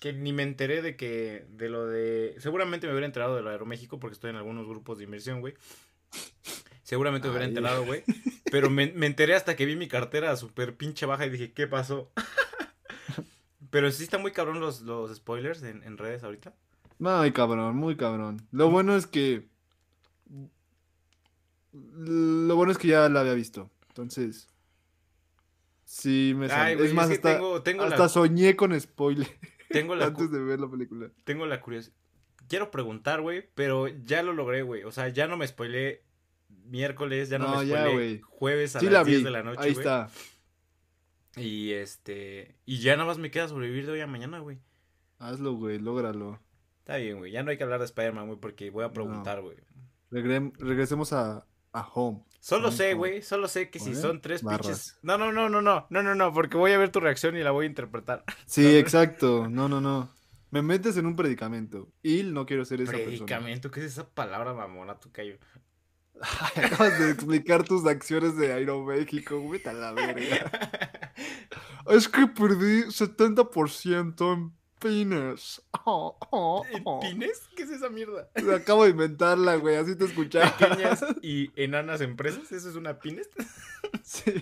[0.00, 3.50] que ni me enteré de que, de lo de, seguramente me hubiera enterado de lo
[3.50, 5.54] de Aeroméxico porque estoy en algunos grupos de inversión, güey.
[6.82, 8.02] Seguramente me hubiera enterado, güey.
[8.50, 11.66] Pero me, me enteré hasta que vi mi cartera súper pinche baja y dije, ¿qué
[11.68, 12.10] pasó?
[13.70, 16.54] Pero sí está muy cabrón los, los spoilers en, en redes ahorita.
[17.04, 18.40] Ay, cabrón, muy cabrón.
[18.50, 19.46] Lo bueno es que...
[21.72, 23.70] Lo bueno es que ya la había visto.
[23.88, 24.48] Entonces...
[25.84, 28.80] Sí, me Ay, güey, Es más, es que hasta, tengo, tengo hasta la, soñé con
[28.80, 29.28] spoiler
[29.70, 31.10] tengo la, antes de ver la película.
[31.24, 31.94] tengo la curiosidad.
[32.48, 34.82] Quiero preguntar, güey, pero ya lo logré, güey.
[34.84, 36.02] O sea, ya no me spoilé
[36.64, 39.24] miércoles, ya no, No, me spoilé jueves a Sí las la 10 vi.
[39.24, 40.08] de la noche, Ahí está.
[41.36, 44.58] Y este, y ya nada más me queda sobrevivir de hoy a mañana, güey.
[45.18, 46.40] Hazlo, güey, lógralo.
[46.80, 47.30] Está bien, güey.
[47.30, 49.56] Ya no hay que hablar de Spider-Man, güey, porque voy a preguntar, güey.
[50.10, 52.24] Regre- regresemos a, a Home.
[52.40, 54.66] Solo sé, güey, solo sé que si son tres barras.
[54.66, 54.98] pinches.
[55.02, 57.42] No, no, no, no, no, no, no, no, porque voy a ver tu reacción y
[57.42, 58.24] la voy a interpretar.
[58.46, 59.46] Sí, exacto.
[59.48, 60.08] No, no, no.
[60.50, 61.88] Me metes en un predicamento.
[62.02, 63.06] Y no quiero ser esa persona.
[63.08, 65.36] Predicamento, ¿qué es esa palabra mamona, tu callo?
[66.56, 70.50] Acabas de explicar tus acciones de Aeroméxico, güey, a la verga.
[71.86, 75.62] Es que perdí 70% en pines.
[75.84, 77.00] Oh, oh, ¿En oh.
[77.00, 77.42] ¿Pines?
[77.56, 78.28] ¿Qué es esa mierda?
[78.56, 80.56] Acabo de inventarla, güey, así te escuchaba.
[80.56, 83.28] Pequeñas y enanas empresas, ¿eso es una pines?
[84.02, 84.32] Sí.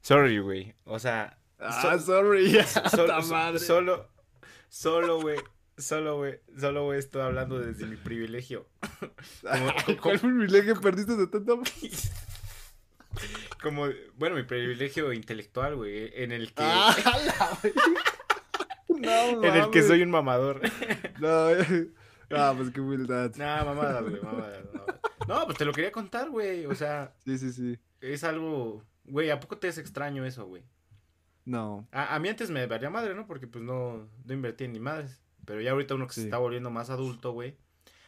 [0.00, 0.74] Sorry, güey.
[0.84, 3.58] O sea, Ah, sorry, ya, so- puta so- madre.
[3.58, 4.08] solo,
[4.68, 5.38] solo, güey.
[5.76, 8.68] Solo, güey, solo, güey, estoy hablando desde mi privilegio.
[9.44, 12.10] Ay, ¿Cuál privilegio perdiste 70%?
[13.62, 16.94] Como, bueno, mi privilegio intelectual, güey, en el que, Ah,
[17.26, 17.58] la
[18.88, 20.60] No, en el que soy un mamador.
[21.20, 21.90] No, eh.
[22.30, 23.32] ah, pues qué humildad.
[23.36, 25.00] Nah, mamadas, güey, mamadas, mamadas.
[25.28, 26.66] No, pues te lo quería contar, güey.
[26.66, 27.78] O sea, Sí, sí, sí.
[28.00, 30.62] es algo, güey, ¿a poco te es extraño eso, güey?
[31.44, 31.86] No.
[31.92, 33.26] A, a mí antes me valía madre, ¿no?
[33.26, 35.22] Porque pues no, no invertí en ni madres.
[35.44, 37.56] Pero ya ahorita uno que se está volviendo más adulto, güey.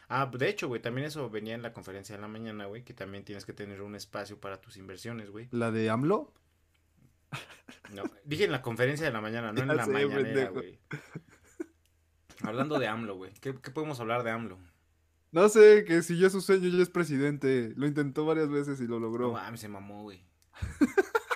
[0.09, 2.93] Ah, de hecho, güey, también eso venía en la conferencia de la mañana, güey, que
[2.93, 5.47] también tienes que tener un espacio para tus inversiones, güey.
[5.51, 6.33] ¿La de AMLO?
[7.93, 10.79] No, dije en la conferencia de la mañana, no en la sé, mañanera, güey.
[12.41, 13.33] Hablando de AMLO, güey.
[13.39, 14.59] ¿Qué, ¿Qué podemos hablar de AMLO?
[15.31, 17.73] No sé, que si ya es su sueño, ya es presidente.
[17.75, 19.27] Lo intentó varias veces y lo logró.
[19.27, 20.21] No mames, se mamó, güey.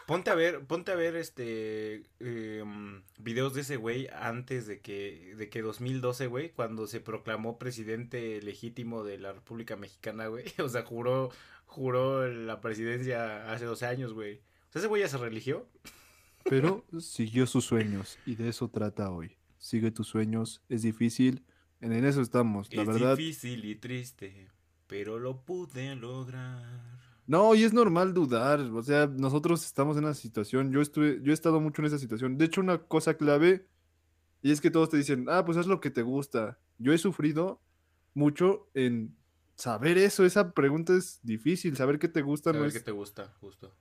[0.07, 5.35] Ponte a ver, ponte a ver este em, videos de ese güey antes de que
[5.37, 10.45] de que 2012, güey, cuando se proclamó presidente legítimo de la República Mexicana, güey.
[10.59, 11.29] O sea, juró
[11.65, 14.41] juró la presidencia hace 12 años, güey.
[14.71, 15.67] O sea, ese güey ya se religió.
[16.49, 19.37] Pero siguió sus sueños y de eso trata hoy.
[19.57, 21.43] Sigue tus sueños, es difícil,
[21.81, 23.17] en eso estamos, la es verdad.
[23.17, 24.47] difícil y triste,
[24.87, 26.99] pero lo pude lograr.
[27.27, 31.31] No, y es normal dudar, o sea, nosotros estamos en una situación, yo estuve, yo
[31.31, 32.37] he estado mucho en esa situación.
[32.37, 33.67] De hecho, una cosa clave,
[34.41, 36.59] y es que todos te dicen, ah, pues haz lo que te gusta.
[36.79, 37.61] Yo he sufrido
[38.13, 39.15] mucho en
[39.55, 42.91] saber eso, esa pregunta es difícil, saber qué te gusta A no es, qué te
[42.91, 43.75] gusta, justo.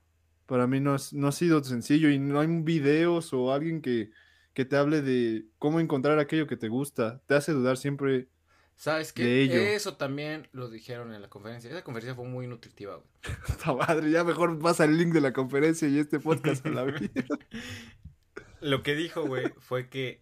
[0.51, 4.11] Para mí no, es- no ha sido sencillo y no hay videos o alguien que,
[4.53, 7.21] que te hable de cómo encontrar aquello que te gusta.
[7.25, 8.27] Te hace dudar siempre.
[8.75, 9.23] ¿Sabes qué?
[9.23, 9.55] De ello.
[9.61, 11.71] Eso también lo dijeron en la conferencia.
[11.71, 13.07] Esa conferencia fue muy nutritiva, güey.
[13.47, 16.83] Puta madre, ya mejor pasa el link de la conferencia y este podcast a la
[16.83, 17.09] vida.
[18.59, 20.21] Lo que dijo, güey, fue que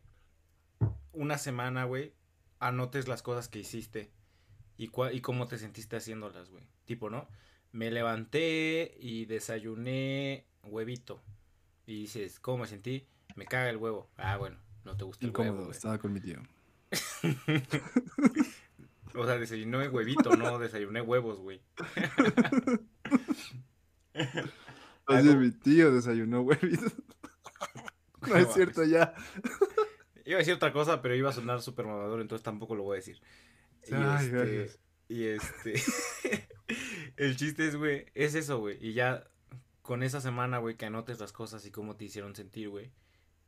[1.12, 2.14] una semana, güey,
[2.60, 4.12] anotes las cosas que hiciste
[4.78, 6.68] y, cua- y cómo te sentiste haciéndolas, güey.
[6.86, 7.28] Tipo, ¿no?
[7.72, 11.22] Me levanté y desayuné huevito.
[11.86, 13.08] Y dices, ¿cómo me sentí?
[13.36, 14.10] Me caga el huevo.
[14.18, 15.76] Ah, bueno, no te gusta el huevo, Incómodo, güey.
[15.78, 16.40] estaba con mi tío.
[19.16, 21.60] O sea, desayuné huevito, no desayuné huevos, güey.
[24.14, 26.94] Así Algo- mi tío desayunó huevitos.
[28.28, 29.14] No es cierto ya.
[30.26, 32.96] Iba a decir otra cosa, pero iba a sonar súper mamador, entonces tampoco lo voy
[32.96, 33.20] a decir.
[33.88, 34.80] Y Ay, este, gracias.
[35.08, 35.74] y este,
[37.20, 38.78] el chiste es, güey, es eso, güey.
[38.86, 39.24] Y ya
[39.82, 42.92] con esa semana, güey, que anotes las cosas y cómo te hicieron sentir, güey,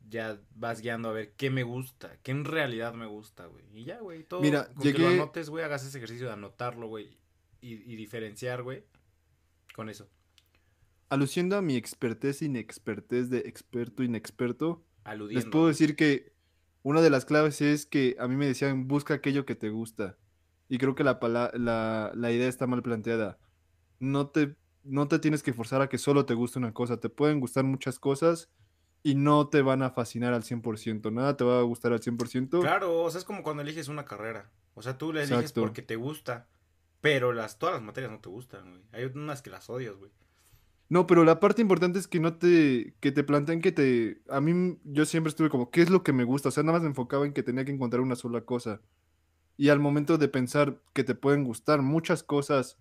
[0.09, 3.63] ya vas guiando a ver qué me gusta, qué en realidad me gusta, güey.
[3.73, 4.41] Y ya, güey, todo.
[4.41, 7.17] Mira, con que lo llegué- anotes, güey, hagas ese ejercicio de anotarlo, güey,
[7.61, 8.83] y, y diferenciar, güey,
[9.75, 10.09] con eso.
[11.09, 15.43] Aluciendo a mi expertez inexpertez de experto inexperto, Aludiendo.
[15.45, 16.31] les puedo decir que
[16.83, 20.17] una de las claves es que a mí me decían busca aquello que te gusta.
[20.69, 21.19] Y creo que la,
[21.53, 23.37] la, la idea está mal planteada.
[24.01, 26.99] No te, no te tienes que forzar a que solo te guste una cosa.
[26.99, 28.49] Te pueden gustar muchas cosas
[29.03, 31.13] y no te van a fascinar al 100%.
[31.13, 32.61] Nada te va a gustar al 100%.
[32.61, 34.51] Claro, o sea, es como cuando eliges una carrera.
[34.73, 35.61] O sea, tú la eliges Exacto.
[35.61, 36.47] porque te gusta,
[36.99, 38.81] pero las, todas las materias no te gustan, güey.
[38.91, 40.11] Hay unas que las odias, güey.
[40.89, 44.41] No, pero la parte importante es que no te, que te planteen que te, a
[44.41, 46.49] mí, yo siempre estuve como, ¿qué es lo que me gusta?
[46.49, 48.81] O sea, nada más me enfocaba en que tenía que encontrar una sola cosa.
[49.55, 52.77] Y al momento de pensar que te pueden gustar muchas cosas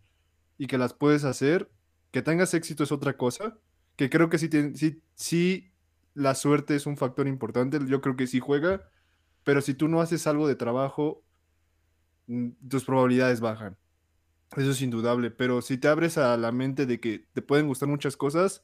[0.60, 1.70] y que las puedes hacer,
[2.10, 3.56] que tengas éxito es otra cosa,
[3.96, 5.72] que creo que sí, sí, sí,
[6.12, 8.86] la suerte es un factor importante, yo creo que sí juega,
[9.42, 11.24] pero si tú no haces algo de trabajo,
[12.68, 13.78] tus probabilidades bajan.
[14.54, 17.88] Eso es indudable, pero si te abres a la mente de que te pueden gustar
[17.88, 18.62] muchas cosas,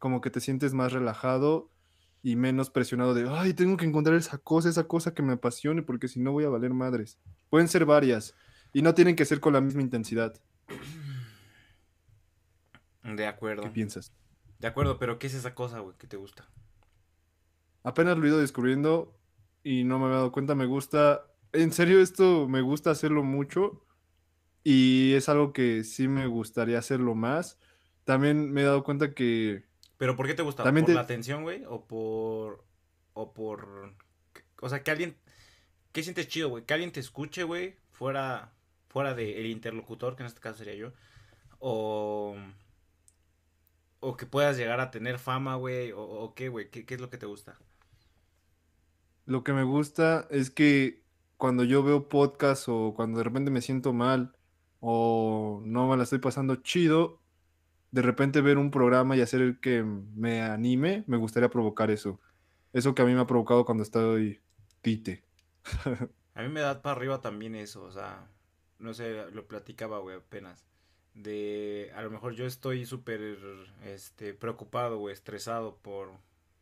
[0.00, 1.70] como que te sientes más relajado
[2.20, 5.82] y menos presionado de, ay, tengo que encontrar esa cosa, esa cosa que me apasione,
[5.82, 7.16] porque si no voy a valer madres.
[7.48, 8.34] Pueden ser varias
[8.72, 10.34] y no tienen que ser con la misma intensidad.
[13.16, 13.62] De acuerdo.
[13.62, 14.12] ¿Qué piensas?
[14.58, 16.48] De acuerdo, pero ¿qué es esa cosa, güey, que te gusta?
[17.84, 19.18] Apenas lo he ido descubriendo
[19.62, 23.84] y no me había dado cuenta, me gusta, en serio esto me gusta hacerlo mucho
[24.64, 27.58] y es algo que sí me gustaría hacerlo más.
[28.04, 29.64] También me he dado cuenta que
[29.96, 30.62] ¿Pero por qué te gusta?
[30.64, 31.64] También ¿Por te- la atención, güey?
[31.66, 32.64] ¿O por...
[33.14, 33.94] o por...
[34.60, 35.16] O sea, que alguien...
[35.92, 36.64] ¿Qué sientes chido, güey?
[36.64, 38.52] Que alguien te escuche, güey, fuera,
[38.88, 40.92] fuera del interlocutor, que en este caso sería yo.
[41.58, 42.36] O,
[44.00, 45.92] o que puedas llegar a tener fama, güey.
[45.92, 46.70] O, o qué, güey.
[46.70, 47.58] ¿Qué, ¿Qué es lo que te gusta?
[49.26, 51.04] Lo que me gusta es que
[51.36, 54.36] cuando yo veo podcast o cuando de repente me siento mal
[54.80, 57.20] o no me la estoy pasando chido,
[57.92, 62.20] de repente ver un programa y hacer el que me anime, me gustaría provocar eso.
[62.72, 64.42] Eso que a mí me ha provocado cuando estoy
[64.82, 65.24] quite.
[66.34, 68.30] A mí me da para arriba también eso, o sea,
[68.78, 70.67] no sé, lo platicaba, güey, apenas.
[71.22, 73.36] De, a lo mejor yo estoy súper,
[73.84, 76.12] este, preocupado, güey, estresado por,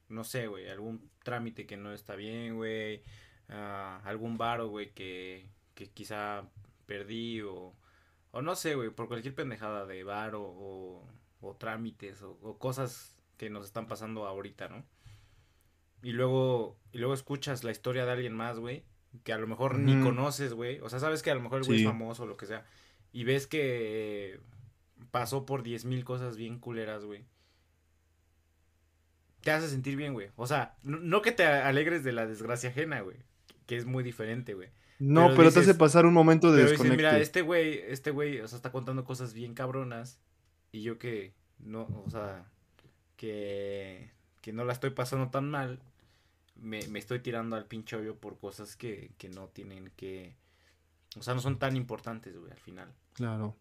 [0.08, 3.02] no sé, güey, algún trámite que no está bien, güey,
[3.50, 6.48] ah, algún varo, güey, que, que quizá
[6.86, 7.74] perdí o,
[8.30, 11.06] o no sé, güey, por cualquier pendejada de varo o,
[11.42, 14.84] o trámites o, o cosas que nos están pasando ahorita, ¿no?
[16.02, 18.84] Y luego, y luego escuchas la historia de alguien más, güey,
[19.22, 20.80] que a lo mejor ni conoces, güey.
[20.80, 21.84] O sea, sabes que a lo mejor el güey Sí.
[21.84, 22.64] es famoso o lo que sea.
[23.16, 24.40] Y ves que
[25.10, 27.24] pasó por diez mil cosas bien culeras, güey.
[29.40, 30.28] Te hace sentir bien, güey.
[30.36, 33.16] O sea, no, que te alegres de la desgracia ajena, güey.
[33.64, 34.68] Que es muy diferente, güey.
[34.98, 38.40] No, Pero pero, te hace pasar un momento de dices, mira, este güey, este güey,
[38.40, 40.20] o sea, está contando cosas bien cabronas.
[40.70, 42.44] Y yo que no, o sea,
[43.16, 44.10] que,
[44.42, 45.80] que no la estoy pasando tan mal.
[46.54, 50.36] Me, me estoy tirando al pinche hoyo por cosas que, que no tienen que.
[51.18, 52.92] O sea, no son tan importantes, güey, al final.
[53.16, 53.56] Claro.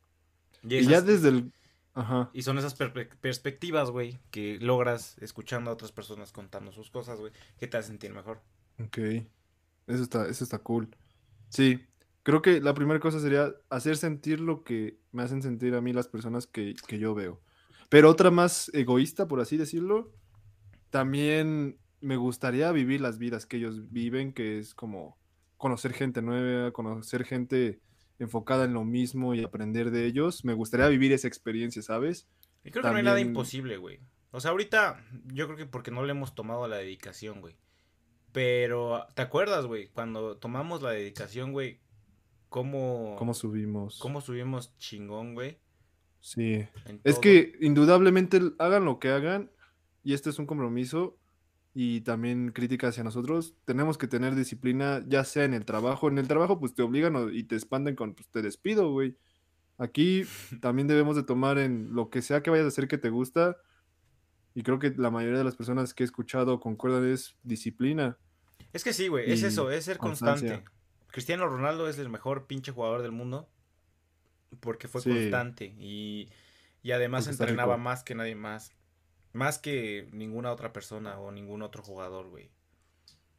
[0.64, 1.52] Y, ya desde el...
[1.94, 2.30] Ajá.
[2.34, 7.32] y son esas perspectivas, güey, que logras escuchando a otras personas contando sus cosas, güey,
[7.58, 8.42] que te hacen sentir mejor.
[8.84, 8.98] Ok.
[9.88, 10.90] Eso está, eso está cool.
[11.48, 11.86] Sí.
[12.24, 15.94] Creo que la primera cosa sería hacer sentir lo que me hacen sentir a mí
[15.94, 17.42] las personas que, que yo veo.
[17.88, 20.12] Pero otra más egoísta, por así decirlo,
[20.90, 25.18] también me gustaría vivir las vidas que ellos viven, que es como
[25.58, 27.80] conocer gente nueva, conocer gente
[28.20, 30.46] enfocada en lo mismo y aprender de ellos.
[30.46, 32.28] Me gustaría vivir esa experiencia, ¿sabes?
[32.64, 34.00] Y creo que no hay nada imposible, güey.
[34.32, 35.04] O sea, ahorita
[35.34, 37.56] yo creo que porque no le hemos tomado la dedicación, güey.
[38.32, 39.88] Pero, ¿te acuerdas, güey?
[39.90, 41.80] Cuando tomamos la dedicación, güey,
[42.50, 43.98] cómo, ¿Cómo subimos?
[44.00, 45.60] cómo subimos chingón, güey.
[46.20, 46.68] Sí.
[47.04, 49.52] Es que indudablemente hagan lo que hagan,
[50.04, 51.18] y este es un compromiso
[51.78, 56.08] y también crítica hacia nosotros, tenemos que tener disciplina, ya sea en el trabajo.
[56.08, 59.18] En el trabajo, pues te obligan y te espantan con, pues te despido, güey.
[59.78, 60.24] Aquí
[60.62, 63.58] también debemos de tomar en lo que sea que vayas a hacer que te gusta,
[64.54, 68.18] y creo que la mayoría de las personas que he escuchado concuerdan es disciplina.
[68.72, 70.54] Es que sí, güey, es eso, es ser constancia.
[70.54, 70.72] constante.
[71.08, 73.50] Cristiano Ronaldo es el mejor pinche jugador del mundo
[74.62, 75.10] porque fue Sí.
[75.10, 76.30] constante y,
[76.84, 78.74] y además Porque entrenaba más que nadie más.
[79.36, 82.50] Más que ninguna otra persona o ningún otro jugador, güey.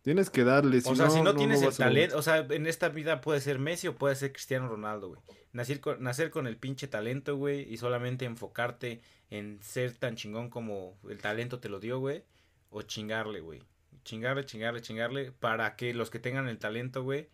[0.03, 3.22] Tienes que darle, o sea, si no, tienes el talento, o sea, en esta vida
[3.22, 5.20] puede ser Messi o puede ser Cristiano Ronaldo, güey.
[5.53, 10.51] Nacer con, nacer con el pinche talento, güey, y solamente enfocarte en ser tan chingón
[10.51, 12.24] como el talento te lo dio, güey,
[12.68, 13.62] o chingarle, güey.
[14.05, 17.30] Chingarle, chingarle, chingarle, para que los que tengan el talento, güey,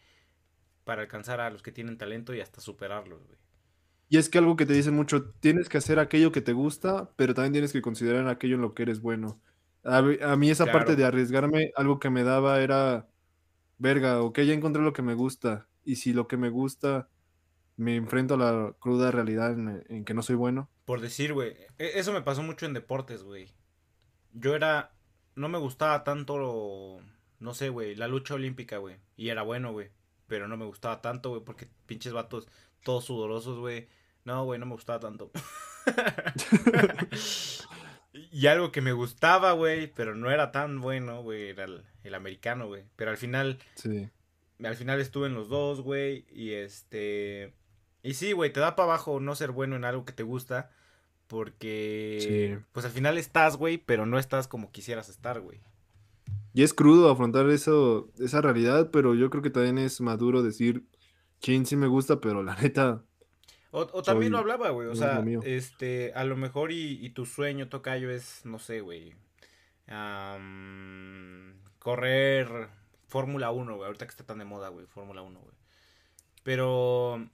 [0.85, 3.42] para alcanzar a los que tienen talento y hasta superarlos, güey.
[4.13, 7.09] Y es que algo que te dicen mucho, tienes que hacer aquello que te gusta,
[7.17, 9.41] pero también tienes que considerar aquello en lo que eres bueno.
[9.85, 13.09] A, mí- a mí esa parte de arriesgarme, algo que me daba era,
[13.79, 15.67] verga, ok, ya encontré lo que me gusta.
[15.83, 17.09] Y si lo que me gusta
[17.79, 20.69] me enfrento a la cruda realidad en, en que no soy bueno.
[20.85, 23.55] Por decir, güey, e- eso me pasó mucho en deportes, güey.
[24.35, 24.93] Yo era,
[25.37, 27.01] no me gustaba tanto, lo-
[27.41, 28.97] no sé, güey, la lucha olímpica, güey.
[29.17, 29.89] Y era bueno, güey.
[30.27, 32.47] Pero no me gustaba tanto, güey, porque pinches vatos
[32.85, 33.89] todos sudorosos, güey.
[34.25, 35.31] No, güey, no me gustaba tanto.
[38.31, 42.15] y algo que me gustaba, güey, pero no era tan bueno, güey, era el, el
[42.15, 42.85] americano, güey.
[42.97, 44.09] Pero al final, Sí.
[44.65, 46.27] al final estuve en los dos, güey.
[46.31, 47.55] Y este.
[48.03, 50.71] Y sí, güey, te da para abajo no ser bueno en algo que te gusta.
[51.27, 52.57] Porque.
[52.59, 52.65] Sí.
[52.73, 55.61] Pues al final estás, güey, pero no estás como quisieras estar, güey.
[56.55, 60.85] Y es crudo afrontar eso, esa realidad, pero yo creo que también es maduro decir,
[61.41, 63.03] chin, sí me gusta, pero la neta,
[63.73, 64.87] O, o también lo hablaba, güey.
[64.87, 66.13] O no sea, este.
[66.15, 69.15] A lo mejor y, y tu sueño, tocayo, es, no sé, güey.
[69.89, 72.69] am, correr
[73.09, 73.87] Fórmula 1, güey.
[73.87, 74.87] Ahorita que está tan de moda, güey.
[74.87, 75.55] Fórmula 1, güey.
[76.45, 77.29] Pero.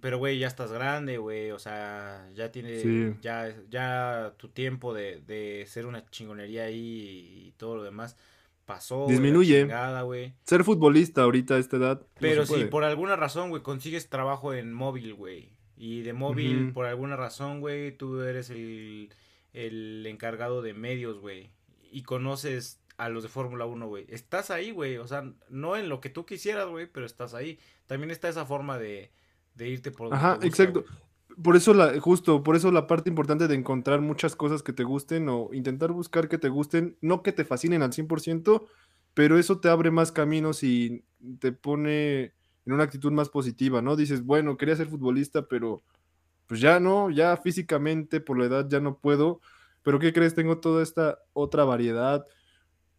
[0.00, 1.50] Pero, güey, ya estás grande, güey.
[1.50, 2.80] O sea, ya tiene.
[2.80, 3.14] Sí.
[3.20, 8.16] Ya, ya tu tiempo de, de ser una chingonería ahí y todo lo demás
[8.66, 9.06] pasó.
[9.08, 9.62] Disminuye.
[9.62, 10.04] chingada,
[10.44, 12.00] ser futbolista ahorita a esta edad.
[12.00, 15.55] no Pero se si por alguna razón, güey, consigues trabajo en móvil, güey.
[15.76, 19.10] Y de móvil, por alguna razón, güey, tú eres el,
[19.52, 21.50] el encargado de medios, güey.
[21.90, 24.06] Y conoces a los de Fórmula 1, güey.
[24.08, 24.96] Estás ahí, güey.
[24.96, 27.58] O sea, no en lo que tú quisieras, güey, pero estás ahí.
[27.86, 29.10] También está esa forma de,
[29.54, 30.84] de irte por donde Ajá, te gusta, exacto.
[31.42, 34.84] Por eso la, justo, por eso la parte importante de encontrar muchas cosas que te
[34.84, 38.66] gusten o intentar buscar que te gusten, no que te fascinen al 100%,
[39.12, 41.04] pero eso te abre más caminos y
[41.38, 42.32] te pone
[42.66, 43.96] en una actitud más positiva, ¿no?
[43.96, 45.82] Dices, bueno, quería ser futbolista, pero
[46.46, 49.40] pues ya no, ya físicamente por la edad ya no puedo,
[49.82, 50.34] pero ¿qué crees?
[50.34, 52.24] Tengo toda esta otra variedad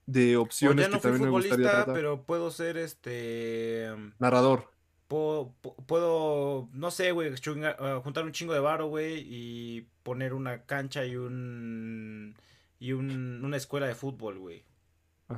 [0.06, 1.96] de O opciones ya no que fui también me gustaría futbolista, tratar.
[1.96, 3.90] pero puedo ser este.
[4.20, 4.72] Narrador.
[5.10, 7.32] Puedo, pu- puedo, no sé, güey,
[7.80, 12.36] ah, juntar un chingo de varo, güey, y poner una cancha y un.
[12.80, 14.64] y un, una escuela de fútbol, güey.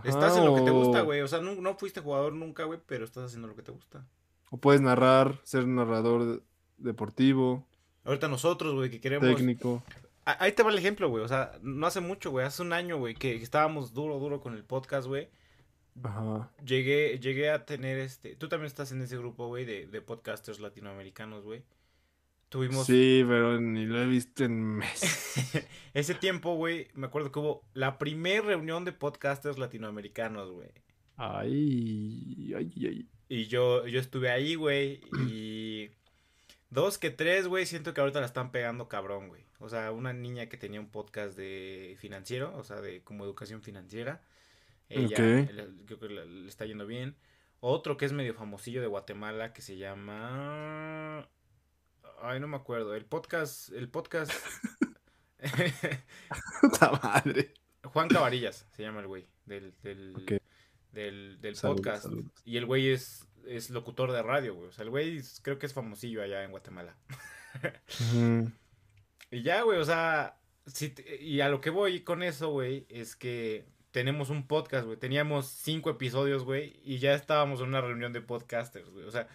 [0.04, 1.22] Estás en lo que te gusta, güey.
[1.22, 4.06] O sea, no, no fuiste jugador nunca, güey, pero estás haciendo lo que te gusta.
[4.52, 6.44] O puedes narrar, ser narrador
[6.78, 7.66] deportivo,
[8.06, 9.28] Ahorita nosotros, güey, que queremos.
[9.28, 9.84] técnico.
[10.26, 11.24] Ah, Ahí te va el ejemplo, güey.
[11.24, 12.46] O sea, no hace mucho, güey.
[12.46, 15.30] Hace un año, güey, que estábamos duro, duro con el podcast, güey.
[16.04, 16.50] Ajá.
[16.66, 18.36] Llegué, llegué a tener este.
[18.36, 21.64] Tú también estás en ese grupo, güey, de, de podcasters latinoamericanos, güey.
[22.50, 22.88] Tuvimos.
[22.88, 25.68] Sí, pero ni lo he visto en meses.
[25.94, 30.70] Ese tiempo, güey, me acuerdo que hubo la primer reunión de podcasters latinoamericanos, güey.
[31.18, 33.08] Ay, ay, ay.
[33.28, 35.92] Y yo, yo estuve ahí, güey, y
[36.72, 39.44] dos que tres, güey, siento que ahorita la están pegando cabrón, güey.
[39.60, 43.62] O sea, una niña que tenía un podcast de financiero, o sea, de como educación
[43.62, 44.24] financiera.
[44.88, 45.20] Ella, Ok.
[45.54, 47.16] le- creo que le está yendo bien.
[47.60, 51.28] Otro que es medio famosillo de Guatemala que se llama...
[52.22, 52.96] Ay, no me acuerdo.
[52.96, 54.32] El podcast, el podcast...
[56.62, 57.54] Puta madre.
[57.84, 60.14] Juan Cabarillas se llama el güey del, del,
[60.92, 62.08] del, podcast.
[62.46, 64.68] Y el güey es, es locutor de radio, güey.
[64.68, 66.96] O sea, el güey es- creo que es famosillo allá en Guatemala.
[69.32, 72.88] Y ya, güey, o sea, si te- y a lo que voy con eso, güey,
[72.90, 74.98] es que tenemos un podcast, güey.
[74.98, 79.06] Teníamos cinco episodios, güey, y ya estábamos en una reunión de podcasters, güey.
[79.06, 79.28] O sea,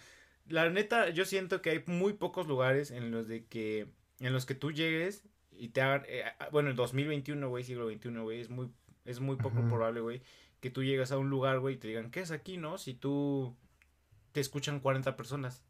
[0.47, 3.87] la neta, yo siento que hay muy pocos lugares en los de que,
[4.19, 7.89] en los que tú llegues y te hagan, eh, ah, bueno, el 2021, güey, siglo
[7.89, 8.69] XXI, güey, es muy,
[9.05, 10.21] es muy poco probable, güey,
[10.59, 12.77] que tú llegas a un lugar, güey, y te digan, ¿qué es aquí, no?
[12.77, 13.55] Si tú
[14.31, 15.63] te escuchan 40 personas.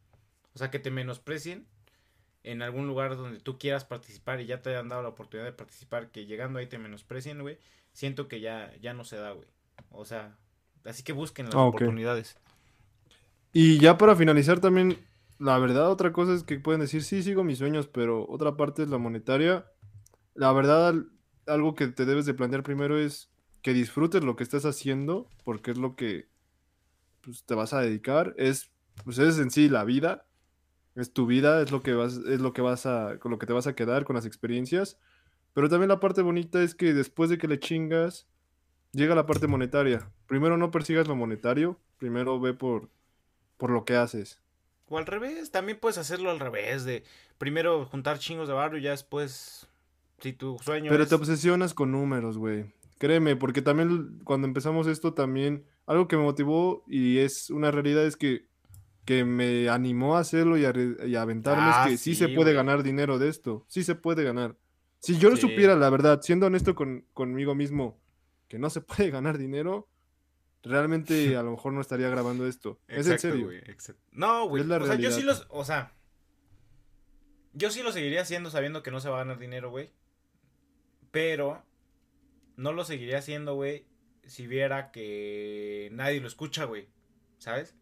[0.54, 1.66] O sea, que te menosprecien
[2.42, 5.52] en algún lugar donde tú quieras participar y ya te hayan dado la oportunidad de
[5.52, 7.58] participar, que llegando ahí te menosprecien, güey,
[7.92, 9.46] siento que ya, ya no se da, güey.
[9.90, 10.36] O sea,
[10.84, 12.36] así que busquen las Ah, oportunidades.
[13.52, 14.98] Y ya para finalizar también,
[15.38, 18.82] la verdad, otra cosa es que pueden decir, sí, sigo mis sueños, pero otra parte
[18.82, 19.66] es la monetaria.
[20.34, 21.10] La verdad, al-
[21.46, 23.30] algo que te debes de plantear primero es
[23.62, 26.28] que disfrutes lo que estás haciendo, porque es lo que
[27.22, 28.34] pues, te vas a dedicar.
[28.38, 28.70] Es,
[29.04, 30.26] pues es en sí la vida,
[30.96, 33.46] es tu vida, es lo que vas, es lo que vas a, con lo que
[33.46, 34.98] te vas a quedar, con las experiencias.
[35.54, 38.28] Pero también la parte bonita es que después de que le chingas,
[38.92, 40.10] llega la parte monetaria.
[40.26, 42.90] Primero no persigas lo monetario, primero ve por,
[43.56, 44.40] por lo que haces.
[44.88, 47.02] O al revés, también puedes hacerlo al revés, de
[47.38, 49.66] primero juntar chingos de barrio y ya después,
[50.20, 51.08] si tu sueño Pero es...
[51.08, 52.66] te obsesionas con números, güey.
[52.98, 58.06] Créeme, porque también cuando empezamos esto también, algo que me motivó y es una realidad
[58.06, 58.46] es que,
[59.04, 60.72] que me animó a hacerlo y a,
[61.06, 62.54] y a aventarme Ah, es que sí, sí, se puede güey.
[62.56, 63.64] ganar dinero de esto.
[63.68, 64.56] Sí se puede ganar.
[65.00, 68.00] Si yo lo supiera, la verdad, siendo honesto con, conmigo mismo,
[68.48, 69.88] que no se puede ganar dinero,
[70.66, 72.78] realmente a lo mejor no estaría grabando esto.
[72.88, 73.50] es en serio.
[73.52, 74.02] exacto.
[74.12, 74.62] No, güey.
[74.62, 75.38] Es la o sea, yo sí realidad.
[75.38, 75.46] los.
[75.50, 75.92] O sea.
[77.52, 79.90] Yo sí lo seguiría haciendo sabiendo que no se va a ganar dinero, güey.
[81.10, 81.64] Pero.
[82.56, 83.86] No lo seguiría haciendo, güey.
[84.24, 86.88] Si viera que nadie lo escucha, güey.
[87.38, 87.76] ¿Sabes?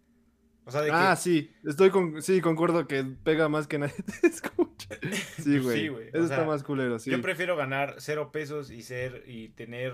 [0.64, 0.96] O sea, de que.
[0.96, 4.64] Ah, sí, estoy con, sí, concuerdo que pega más que nadie te escucha.
[5.42, 5.80] Sí, güey.
[5.80, 7.10] sí, güey, o Eso está más culero, sí.
[7.10, 9.24] Yo prefiero ganar cero pesos y ser.
[9.26, 9.92] Y tener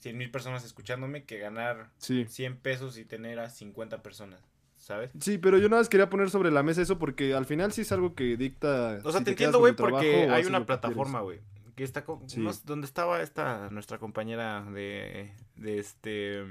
[0.00, 2.26] 100 mil personas escuchándome que ganar Sí.
[2.28, 4.40] 100 pesos y tener a 50 personas.
[4.76, 5.10] ¿Sabes?
[5.20, 7.82] Sí, pero yo nada más quería poner sobre la mesa eso porque al final sí
[7.82, 8.98] es algo que dicta.
[9.04, 11.40] O sea, si te entiendo, güey, porque hay una plataforma, güey.
[11.76, 12.40] Que está con, Sí.
[12.40, 16.44] no sé, donde estaba esta nuestra compañera de, de este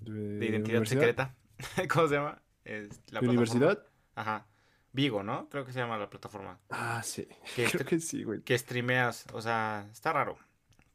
[0.00, 1.34] de identidad secreta.
[1.92, 2.42] ¿Cómo se llama?
[2.64, 3.30] Es la ¿De plataforma.
[3.30, 3.86] universidad?
[4.14, 4.46] Ajá.
[4.92, 5.48] Vigo, ¿no?
[5.48, 6.58] Creo que se llama la plataforma.
[6.70, 7.28] Ah, sí.
[7.54, 8.40] Que, Creo que sí, güey.
[8.42, 10.38] que streameas, o sea, está raro.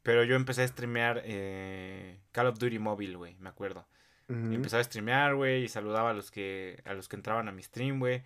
[0.04, 3.86] Pero yo empecé a streamear eh, Call of Duty Mobile, güey, me acuerdo.
[4.28, 7.52] Y empezaba a streamear, güey, y saludaba a los que a los que entraban a
[7.52, 8.22] mi stream, güey.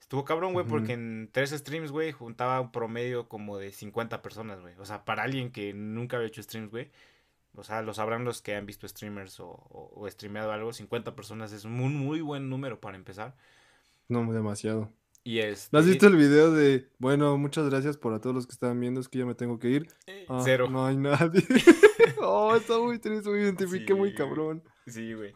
[0.00, 4.60] Estuvo cabrón, güey, porque en tres streams, güey, juntaba un promedio como de 50 personas,
[4.60, 4.74] güey.
[4.78, 6.90] O sea, para alguien que nunca había hecho streams, güey.
[7.54, 10.72] O sea, lo sabrán los que han visto streamers o, o, o streameado algo.
[10.72, 13.34] 50 personas es un muy buen número para empezar.
[14.08, 14.90] No, demasiado.
[15.24, 15.68] Y es...
[15.72, 18.80] ¿No has visto el video de, bueno, muchas gracias por a todos los que estaban
[18.80, 19.88] viendo, es que ya me tengo que ir?
[20.28, 20.68] Ah, Cero.
[20.70, 21.42] No hay nadie.
[22.24, 24.62] Oh, está muy triste, me identifiqué Sí, muy cabrón.
[24.86, 25.34] Sí, güey.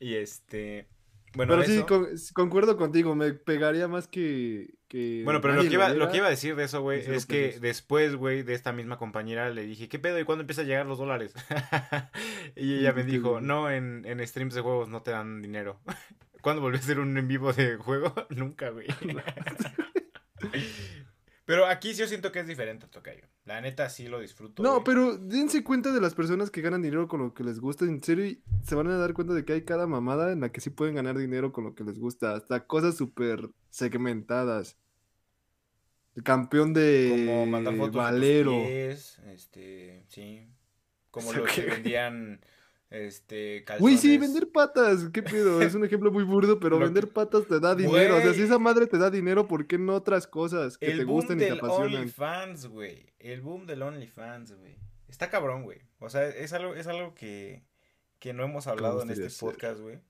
[0.00, 0.88] Y este.
[1.34, 4.74] Bueno, pero sí, con- concuerdo contigo, me pegaría más que.
[4.88, 6.10] que Bueno, pero lo que, iba, lo viera.
[6.10, 9.50] que iba a decir de eso, güey, es que después, güey, de esta misma compañera
[9.50, 10.18] le dije, ¿qué pedo?
[10.18, 11.34] ¿Y cuándo empieza a llegar los dólares?
[12.56, 15.80] y ella me dijo, no, en, en streams de juegos no te dan dinero.
[16.46, 18.14] ¿Cuándo volvió a hacer un en vivo de juego?
[18.30, 18.86] Nunca, güey.
[21.44, 23.26] pero aquí sí yo siento que es diferente, Tocayo.
[23.44, 24.62] La neta sí lo disfruto.
[24.62, 24.84] No, güey.
[24.84, 27.84] pero dense cuenta de las personas que ganan dinero con lo que les gusta.
[27.84, 30.52] En serio, y se van a dar cuenta de que hay cada mamada en la
[30.52, 32.36] que sí pueden ganar dinero con lo que les gusta.
[32.36, 34.76] Hasta cosas súper segmentadas.
[36.14, 38.52] El campeón de Como mandar fotos Valero.
[38.52, 40.48] de tus pies, este, sí.
[41.10, 42.40] Como ¿Eso los que vendían,
[42.96, 43.80] este, calzones.
[43.80, 47.60] Güey, sí, vender patas, qué pedo, es un ejemplo muy burdo, pero vender patas te
[47.60, 50.78] da dinero, o sea, si esa madre te da dinero, ¿por qué no otras cosas
[50.78, 51.94] que El te boom gusten y te del apasionan?
[51.96, 53.12] OnlyFans, güey.
[53.18, 54.76] El boom del OnlyFans, güey.
[55.08, 55.80] Está cabrón, güey.
[55.98, 57.62] O sea, es algo, es algo que,
[58.18, 59.50] que no hemos hablado en este ser.
[59.50, 60.00] podcast, güey.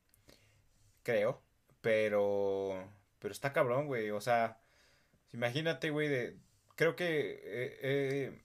[1.03, 1.43] Creo.
[1.81, 4.11] Pero, pero está cabrón, güey.
[4.11, 4.59] O sea,
[5.33, 6.37] imagínate, güey, de,
[6.75, 8.43] creo que, eh, eh,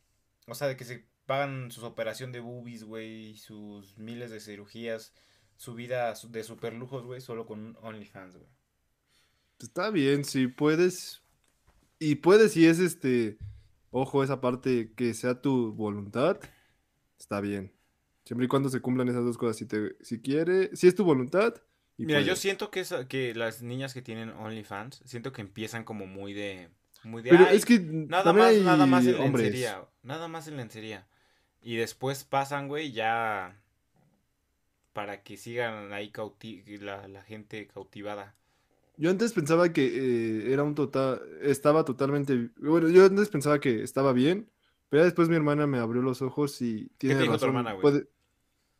[0.47, 5.13] o sea, de que se pagan su operación de boobies, güey, sus miles de cirugías,
[5.55, 8.49] su vida de super lujos, güey, solo con un OnlyFans, güey.
[9.59, 11.21] Está bien, si puedes,
[11.99, 13.37] y puedes si es este,
[13.91, 16.37] ojo, esa parte que sea tu voluntad,
[17.17, 17.71] está bien.
[18.25, 21.05] Siempre y cuando se cumplan esas dos cosas, si te, si quiere, si es tu
[21.05, 21.53] voluntad,
[21.97, 25.85] y Mira, yo siento que, esa- que las niñas que tienen OnlyFans, siento que empiezan
[25.85, 26.69] como muy de...
[27.03, 29.45] Muy de Pero "Ay, es que nada más, hay nada más en hombres.
[29.45, 29.87] lencería.
[30.03, 31.07] Nada más en lencería.
[31.61, 33.57] Y después pasan, güey, ya...
[34.93, 38.35] Para que sigan ahí cauti la, la gente cautivada.
[38.97, 43.83] Yo antes pensaba que eh, era un total, estaba totalmente, bueno, yo antes pensaba que
[43.83, 44.49] estaba bien,
[44.89, 47.71] pero después mi hermana me abrió los ojos y tiene te dijo tu razón, hermana,
[47.71, 47.81] güey?
[47.81, 48.07] puede-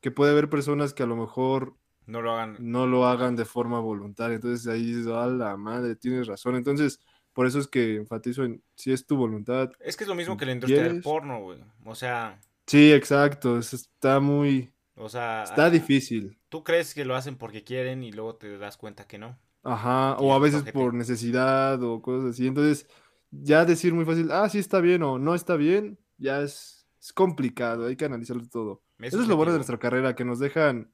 [0.01, 1.75] que puede haber personas que a lo mejor
[2.07, 2.57] No lo hagan.
[2.59, 6.99] no lo hagan de forma voluntaria, entonces ahí dices, a la madre, tienes razón, entonces
[7.31, 9.71] por eso es que enfatizo en si es tu voluntad.
[9.79, 11.63] Es que es lo mismo que la industria del porno, güey.
[11.85, 12.37] O sea...
[12.71, 15.43] Sí, exacto, es- está muy, O sea...
[15.43, 16.39] está difícil.
[16.47, 19.37] Tú crees que lo hacen porque quieren y luego te das cuenta que no.
[19.61, 22.47] Ajá, o a es veces por necesidad o cosas así.
[22.47, 22.87] Entonces,
[23.29, 27.11] ya decir muy fácil, ah, sí está bien o no está bien, ya es, es
[27.11, 28.81] complicado, hay que analizarlo todo.
[28.99, 30.93] Es Eso es lo bueno de nuestra carrera, que nos dejan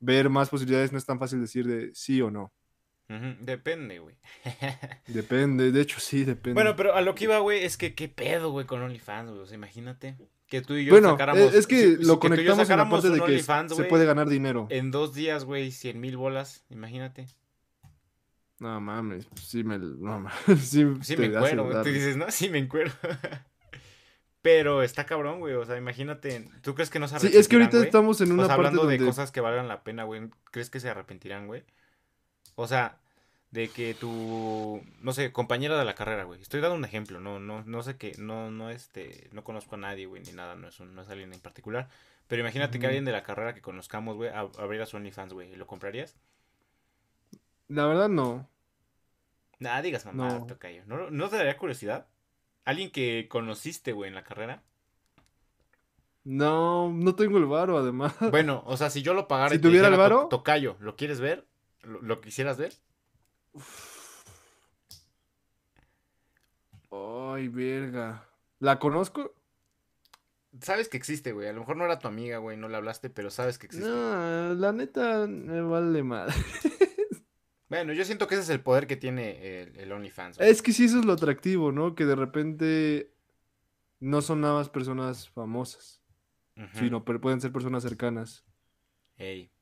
[0.00, 2.52] ver más posibilidades, no es tan fácil decir de sí o no.
[3.40, 4.16] Depende, güey.
[5.06, 6.54] Depende, de hecho sí, depende.
[6.54, 9.42] Bueno, pero a lo que iba, güey, es que qué pedo, güey, con OnlyFans, güey.
[9.42, 10.16] O sea, imagínate
[10.50, 11.54] que tú y yo Bueno, sacáramos.
[11.54, 14.66] es que si- lo que conectamos en la parte de que se puede ganar dinero.
[14.68, 17.26] En dos días, güey, 100 mil bolas, imagínate.
[18.58, 20.84] No mames, sí me, no mames, sí,
[21.16, 21.82] me encuero, güey.
[21.82, 22.92] Tú dices, no, sí me encuero.
[24.42, 25.54] Pero está cabrón, güey.
[25.54, 26.48] O sea, imagínate.
[26.62, 28.56] ¿Tú crees que no se Sí, es que ahorita arrepentirán, estamos en O una sea,
[28.56, 30.30] parte hablando de donde cosas que valgan la pena, güey.
[30.50, 31.62] ¿Crees que se arrepentirán, güey?
[32.54, 32.99] O sea,
[33.50, 36.40] de que tu, no sé, compañera de la carrera, güey.
[36.40, 39.78] Estoy dando un ejemplo, no, no, no sé qué, no, no, este, no conozco a
[39.78, 41.88] nadie, güey, ni nada, no es, un- no es alguien en particular.
[42.28, 45.56] Pero imagínate que alguien de la carrera que conozcamos, güey, ab- abriera su OnlyFans, güey.
[45.56, 46.16] ¿Lo comprarías?
[47.68, 48.48] la verdad no.
[49.60, 50.46] Nada, digas mamá, No.
[50.46, 50.82] tocayo.
[50.86, 52.06] ¿No, ¿No te daría curiosidad?
[52.64, 54.62] Alguien que conociste, güey, en la carrera.
[56.24, 58.14] No, no tengo el varo además.
[58.30, 60.28] Bueno, o sea, si yo lo pagara Si y tuviera el dijera, "To- varo".
[60.28, 61.46] Tocayo, ¿lo quieres ver?
[61.82, 62.72] ¿Lo, lo quisieras ver?
[66.90, 68.28] Ay, verga.
[68.58, 69.34] ¿La conozco?
[70.60, 71.48] Sabes que existe, güey.
[71.48, 73.88] A lo mejor no era tu amiga, güey, no le hablaste, pero sabes que existe.
[73.88, 76.34] No, la neta me vale madre.
[77.68, 80.38] Bueno, yo siento que ese es el poder que tiene el, el OnlyFans.
[80.38, 80.50] güey.
[80.50, 81.94] Es que sí, eso es lo atractivo, ¿no?
[81.94, 83.14] Que de repente
[84.00, 86.02] no son nada más personas famosas,
[86.74, 88.44] sino pero pueden ser personas cercanas.
[89.18, 89.52] Ey.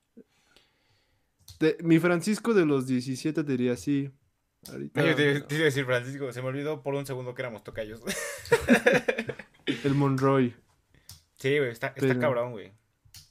[1.59, 4.11] De- mi Francisco de los 17 te diría sí.
[4.71, 7.63] Ahorita, Yo te, iba a decir, Francisco, se me olvidó por un segundo que éramos
[7.63, 8.01] tocayos.
[9.83, 10.55] El Monroy.
[11.37, 12.73] sí, güey, está, está Pero- cabrón, güey.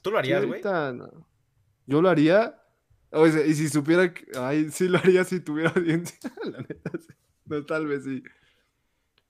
[0.01, 0.61] ¿Tú lo harías, güey?
[0.63, 1.27] no.
[1.85, 2.55] Yo lo haría.
[3.11, 4.25] O sea, y si supiera que.
[4.37, 6.17] Ay, sí lo haría si tuviera audiencia.
[6.43, 7.07] La neta, sí.
[7.45, 8.23] No, tal vez sí.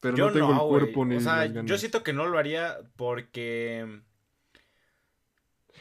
[0.01, 2.77] Pero yo no tengo el cuerpo ni O sea, yo siento que no lo haría
[2.95, 4.01] porque...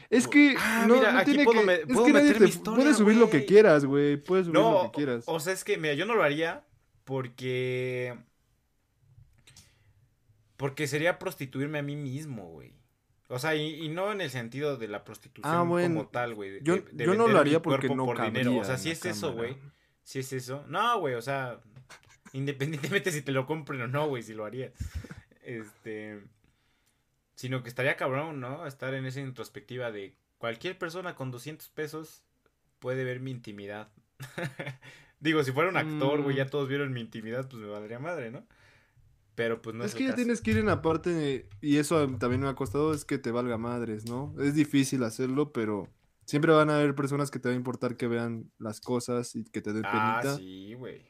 [0.09, 1.65] Es que Ah, no, mira, no aquí tiene puedo que.
[1.65, 4.17] me- es puedo que nadie meter te mi historia, puedes subir lo que quieras, güey.
[4.17, 5.23] Puedes subir No, lo que quieras.
[5.27, 6.65] o sea, es que, mira, yo no lo haría
[7.03, 8.17] porque...
[10.57, 12.73] Porque sería prostituirme a mí mismo, güey.
[13.27, 15.95] O sea, y, y no en el sentido de la prostitución Ah, bueno.
[15.95, 16.59] como tal, güey.
[16.63, 18.57] yo de- de yo no lo haría porque no por dinero.
[18.57, 19.55] O sea, si es eso, güey.
[20.03, 20.63] Si es eso.
[20.67, 21.59] No, güey, o sea,
[22.33, 24.71] independientemente si te lo compren o no, güey, si lo haría.
[25.43, 26.19] Este.
[27.39, 28.67] Sino que estaría cabrón, ¿no?
[28.67, 32.25] Estar en esa introspectiva de cualquier persona con 200 pesos
[32.79, 33.93] puede ver mi intimidad.
[35.21, 36.37] Digo, si fuera un actor, güey, Mm.
[36.39, 38.45] ya todos vieron mi intimidad, pues me valdría madre, ¿no?
[39.35, 42.05] Pero pues no es, es que ya tienes que ir en la parte, y eso
[42.17, 44.35] también me ha costado, es que te valga madres, ¿no?
[44.41, 45.87] Es difícil hacerlo, pero
[46.25, 49.45] siempre van a haber personas que te va a importar que vean las cosas y
[49.45, 50.35] que te den Ah, penita.
[50.35, 51.05] sí, güey.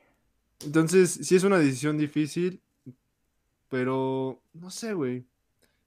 [0.64, 2.62] Entonces, sí es una decisión difícil,
[3.68, 5.26] pero no sé, güey.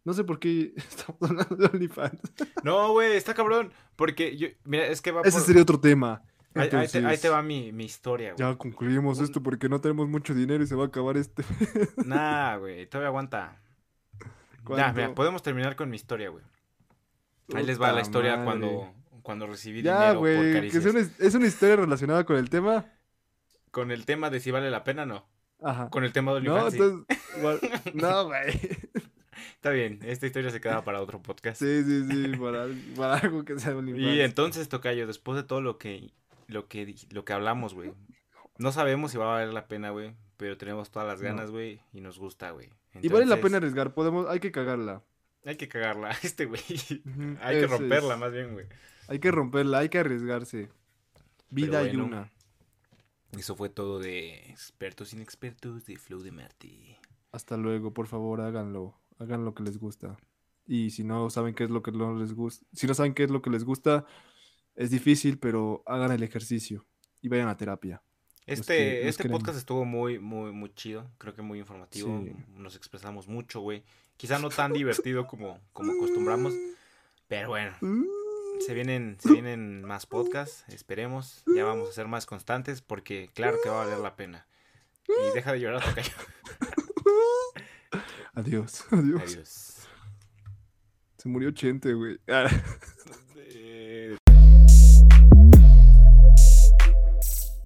[0.05, 2.21] No sé por qué estamos hablando de OnlyFans.
[2.65, 3.73] No, güey, está cabrón.
[3.97, 5.47] Porque yo, mira, es que va Ese por...
[5.47, 6.23] sería otro tema.
[6.55, 8.39] Ahí, ahí te, ahí te Entonces, va mi, mi historia, güey.
[8.51, 11.45] Ya concluimos Un- esto porque no tenemos mucho dinero y se va a acabar este.
[12.05, 13.57] Nah, güey, todavía aguanta.
[14.65, 14.95] ¿Cuánto?
[14.95, 16.45] mira, podemos terminar con mi historia, güey.
[17.55, 18.45] Ahí les va la historia madre.
[18.45, 20.87] cuando, cuando recibí Ya, dinero por güey, que caricias.
[20.87, 22.85] una, es una historia relacionada con el tema.
[23.71, 25.27] Con el tema de si vale la pena, no.
[25.63, 25.89] Ajá.
[25.91, 26.81] Con el tema de No, OnlyFans, sí.
[26.83, 27.61] entonces, igual-
[27.95, 28.61] no, güey.
[29.55, 31.61] Está bien, esta historia se queda para otro podcast.
[31.61, 32.67] Sí, sí, sí, para,
[32.97, 34.19] para algo que sea Y OnlyFans.
[34.21, 36.11] entonces, Tocayo, después de todo lo que,
[36.49, 37.93] lo que, lo que hablamos, güey.
[38.59, 40.15] No sabemos si va a valer la pena, güey.
[40.37, 41.81] Pero tenemos todas las ganas, güey.
[41.93, 42.69] Y nos gusta, güey.
[43.01, 45.03] Y vale la pena arriesgar, podemos, hay que cagarla.
[45.45, 46.63] Hay que cagarla, este güey.
[47.41, 48.21] Hay que romperla es.
[48.21, 48.67] más bien, güey.
[49.09, 50.69] Hay que romperla, hay que arriesgarse.
[51.51, 52.31] Vida y una.
[53.37, 56.97] Eso fue todo de expertos inexpertos de Flow de Marty.
[57.33, 58.95] Hasta luego, por favor, háganlo.
[59.23, 60.17] Hagan lo que les gusta.
[60.67, 63.25] Y si no saben qué es lo que no les gusta, si no saben qué
[63.25, 64.05] es lo que les gusta,
[64.75, 66.87] es difícil, pero hagan el ejercicio
[67.21, 68.03] y vayan a terapia.
[68.47, 69.41] Este, que- este queremos.
[69.41, 71.11] podcast estuvo muy, muy, muy chido.
[71.19, 72.23] Creo que muy informativo.
[72.25, 72.33] Sí.
[72.55, 73.85] Nos expresamos mucho, güey.
[74.17, 76.53] Quizá no tan divertido como, como acostumbramos.
[77.29, 77.75] Pero bueno,
[78.67, 80.65] se vienen, se vienen más podcasts.
[80.69, 81.43] Esperemos.
[81.55, 84.47] Ya vamos a ser más constantes porque claro que va a valer la pena.
[85.09, 86.11] Y deja de llorar, Tocayo.
[88.35, 89.23] Adiós, adiós.
[89.23, 89.89] Adiós.
[91.19, 92.19] Se murió Chente, güey.
[92.29, 92.47] Ah.